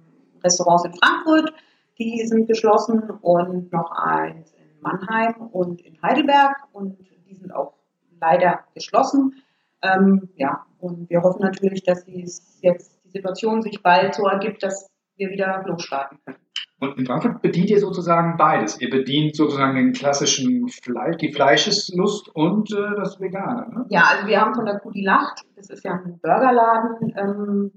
Restaurants 0.43 0.85
in 0.85 0.95
Frankfurt, 0.95 1.53
die 1.99 2.27
sind 2.27 2.49
geschlossen 2.49 3.11
und 3.21 3.73
noch 3.73 3.93
eins 3.93 4.53
in 4.53 4.54
Mannheim 4.85 5.49
und 5.51 5.81
in 5.81 6.01
Heidelberg 6.03 6.57
und 6.73 6.99
die 7.27 7.35
sind 7.35 7.53
auch 7.53 7.75
leider 8.21 8.61
geschlossen. 8.75 9.43
Ähm, 9.83 10.29
ja, 10.37 10.65
und 10.79 11.11
wir 11.11 11.23
hoffen 11.23 11.43
natürlich, 11.43 11.83
dass 11.83 12.07
jetzt 12.07 13.01
die 13.05 13.11
Situation 13.11 13.63
sich 13.63 13.83
bald 13.83 14.15
so 14.15 14.27
ergibt, 14.27 14.63
dass 14.63 14.91
wir 15.17 15.31
wieder 15.31 15.65
losstarten 15.67 16.19
können. 16.25 16.39
Und 16.81 16.99
in 16.99 17.07
Frankfurt 17.07 17.41
bedient 17.41 17.71
ihr 17.71 17.81
sozusagen 17.81 18.37
beides. 18.37 18.81
Ihr 18.81 18.91
bedient 18.91 19.37
sozusagen 19.37 19.77
den 19.77 19.93
klassischen 19.93 20.69
Fleisch, 20.69 21.17
die 21.17 21.33
Fleischeslust 21.33 22.29
und 22.35 22.73
äh, 22.73 22.97
das 22.97 23.21
Vegane. 23.21 23.69
Ne? 23.73 23.87
Ja, 23.89 24.05
also 24.11 24.27
wir 24.27 24.41
haben 24.41 24.55
von 24.55 24.67
der 24.67 24.81
Kuh 24.81 24.91
die 24.91 25.05
Lacht, 25.05 25.43
das 25.57 25.71
ist 25.71 25.85
ja 25.85 25.93
ein 25.93 26.19
Burgerladen, 26.21 27.15
ähm, 27.17 27.73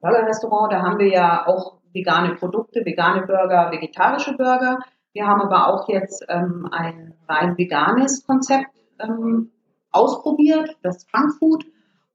Burgerrestaurant, 0.00 0.72
da 0.72 0.82
haben 0.82 0.98
wir 0.98 1.08
ja 1.08 1.46
auch 1.46 1.78
vegane 1.92 2.34
Produkte, 2.34 2.84
vegane 2.84 3.26
Burger, 3.26 3.70
vegetarische 3.70 4.36
Burger. 4.36 4.78
Wir 5.16 5.26
haben 5.26 5.40
aber 5.40 5.68
auch 5.68 5.88
jetzt 5.88 6.26
ähm, 6.28 6.68
ein 6.70 7.14
rein 7.26 7.56
veganes 7.56 8.26
Konzept 8.26 8.76
ähm, 8.98 9.50
ausprobiert, 9.90 10.76
das 10.82 11.06
Funkfood 11.10 11.64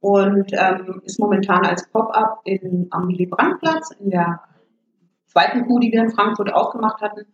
und 0.01 0.51
ähm, 0.53 1.01
ist 1.03 1.19
momentan 1.19 1.65
als 1.65 1.89
Pop-up 1.89 2.43
am 2.91 3.07
Willy 3.07 3.25
Brandt-Platz 3.25 3.89
in 3.99 4.11
der 4.11 4.41
zweiten 5.25 5.65
Kuh, 5.65 5.79
die 5.79 5.91
wir 5.91 6.01
in 6.01 6.11
Frankfurt 6.11 6.53
aufgemacht 6.53 7.01
hatten. 7.01 7.25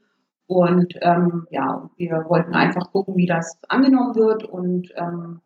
Und 0.46 0.94
ähm, 1.02 1.48
ja, 1.50 1.90
wir 1.98 2.24
wollten 2.30 2.54
einfach 2.54 2.90
gucken, 2.94 3.18
wie 3.18 3.26
das 3.26 3.60
angenommen 3.68 4.16
wird. 4.16 4.46
Und 4.46 4.94
ähm, 4.96 5.42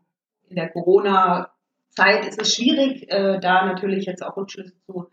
in 0.50 0.56
der 0.56 0.70
Corona-Zeit 0.70 2.28
ist 2.28 2.40
es 2.40 2.54
schwierig, 2.54 3.12
äh, 3.12 3.40
da 3.40 3.66
natürlich 3.66 4.06
jetzt 4.06 4.24
auch 4.24 4.38
Rückschlüsse 4.38 4.76
zu 4.86 5.08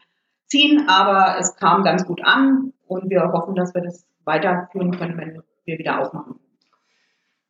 ziehen, 0.49 0.89
aber 0.89 1.37
es 1.39 1.57
kam 1.57 1.85
ganz 1.85 2.05
gut 2.05 2.23
an 2.25 2.73
und 2.87 3.11
wir 3.11 3.23
hoffen, 3.33 3.55
dass 3.55 3.75
wir 3.75 3.83
das 3.83 4.05
weiterführen 4.25 4.97
können, 4.99 5.17
wenn 5.19 5.43
wir 5.65 5.79
wieder 5.79 6.01
aufmachen. 6.01 6.37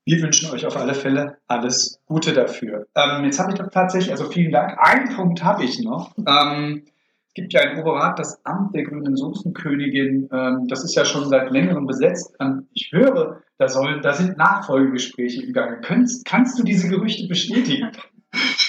Wir 0.05 0.23
wünschen 0.23 0.51
euch 0.51 0.65
auf 0.65 0.77
alle 0.77 0.95
Fälle 0.95 1.37
alles 1.49 2.01
Gute 2.07 2.33
dafür. 2.33 2.87
Ähm, 2.95 3.25
jetzt 3.25 3.39
habe 3.39 3.53
ich 3.53 3.59
doch 3.59 3.71
tatsächlich, 3.71 4.11
also 4.11 4.31
vielen 4.31 4.53
Dank. 4.53 4.79
Einen 4.79 5.15
Punkt 5.15 5.45
habe 5.45 5.65
ich 5.65 5.81
noch. 5.81 6.17
Ähm, 6.27 6.85
es 7.27 7.35
gibt 7.35 7.53
ja 7.53 7.61
ein 7.61 7.79
Oberrat, 7.79 8.19
das 8.19 8.43
Amt 8.47 8.75
der 8.75 8.85
grünen 8.85 9.17
Soßenkönigin. 9.17 10.31
Ähm, 10.33 10.67
das 10.67 10.83
ist 10.83 10.95
ja 10.95 11.05
schon 11.05 11.29
seit 11.29 11.51
längerem 11.51 11.87
besetzt. 11.87 12.35
Ähm, 12.41 12.69
ich 12.73 12.91
höre, 12.91 13.43
da, 13.59 13.69
sollen, 13.69 14.01
da 14.01 14.15
sind 14.15 14.39
Nachfolgegespräche 14.39 15.43
im 15.43 15.53
Gange. 15.53 15.83
Kannst, 15.83 16.25
kannst 16.25 16.59
du 16.59 16.63
diese 16.63 16.89
Gerüchte 16.89 17.29
bestätigen? 17.29 17.91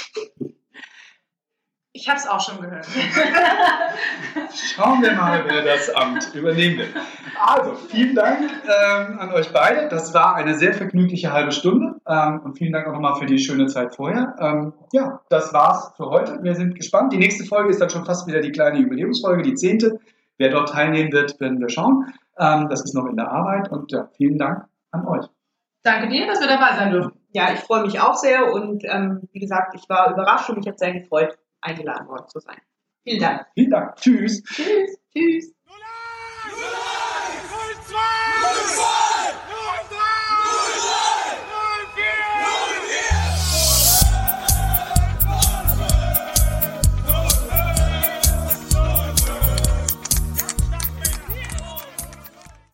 Ich 1.93 2.07
habe 2.07 2.19
es 2.19 2.27
auch 2.27 2.39
schon 2.39 2.61
gehört. 2.61 2.85
Schauen 4.53 5.01
wir 5.01 5.13
mal, 5.13 5.43
wer 5.47 5.63
das 5.63 5.89
Amt 5.89 6.35
übernehmen 6.35 6.77
wird. 6.77 6.89
Also, 7.43 7.73
vielen 7.73 8.13
Dank 8.13 8.41
ähm, 8.41 9.19
an 9.19 9.33
euch 9.33 9.51
beide. 9.51 9.89
Das 9.89 10.13
war 10.13 10.35
eine 10.35 10.53
sehr 10.53 10.75
vergnügliche 10.75 11.33
halbe 11.33 11.51
Stunde. 11.51 11.99
Ähm, 12.07 12.41
und 12.41 12.59
vielen 12.59 12.73
Dank 12.73 12.87
auch 12.87 12.93
nochmal 12.93 13.15
für 13.15 13.25
die 13.25 13.39
schöne 13.39 13.65
Zeit 13.65 13.95
vorher. 13.95 14.35
Ähm, 14.39 14.73
ja, 14.93 15.21
das 15.29 15.51
war's 15.51 15.91
für 15.97 16.05
heute. 16.11 16.43
Wir 16.43 16.53
sind 16.53 16.75
gespannt. 16.75 17.11
Die 17.11 17.17
nächste 17.17 17.43
Folge 17.45 17.71
ist 17.71 17.81
dann 17.81 17.89
schon 17.89 18.05
fast 18.05 18.27
wieder 18.27 18.41
die 18.41 18.51
kleine 18.51 18.77
Jubiläumsfolge, 18.79 19.41
die 19.41 19.55
zehnte. 19.55 19.99
Wer 20.37 20.51
dort 20.51 20.69
teilnehmen 20.69 21.11
wird, 21.11 21.39
werden 21.39 21.59
wir 21.59 21.69
schauen. 21.69 22.13
Ähm, 22.37 22.69
das 22.69 22.83
ist 22.83 22.93
noch 22.93 23.07
in 23.07 23.15
der 23.15 23.31
Arbeit. 23.31 23.71
Und 23.71 23.91
ja, 23.91 24.09
vielen 24.15 24.37
Dank 24.37 24.65
an 24.91 25.07
euch. 25.07 25.25
Danke 25.81 26.09
dir, 26.09 26.27
dass 26.27 26.39
wir 26.39 26.47
dabei 26.47 26.75
sein 26.75 26.91
dürfen. 26.91 27.13
Ja, 27.31 27.51
ich 27.51 27.59
freue 27.59 27.81
mich 27.81 27.99
auch 27.99 28.15
sehr 28.15 28.53
und 28.53 28.83
ähm, 28.85 29.27
wie 29.31 29.39
gesagt, 29.39 29.73
ich 29.75 29.89
war 29.89 30.11
überrascht 30.11 30.49
und 30.49 30.57
mich 30.57 30.67
hat 30.67 30.79
sehr 30.79 30.93
gefreut, 30.93 31.37
eingeladen 31.61 32.07
worden 32.07 32.27
zu 32.27 32.39
sein. 32.39 32.61
Vielen 33.03 33.19
Dank. 33.19 33.47
Vielen 33.53 33.71
Dank. 33.71 33.95
Tschüss. 33.95 34.43
Tschüss. 34.43 34.99
Tschüss. 35.11 35.53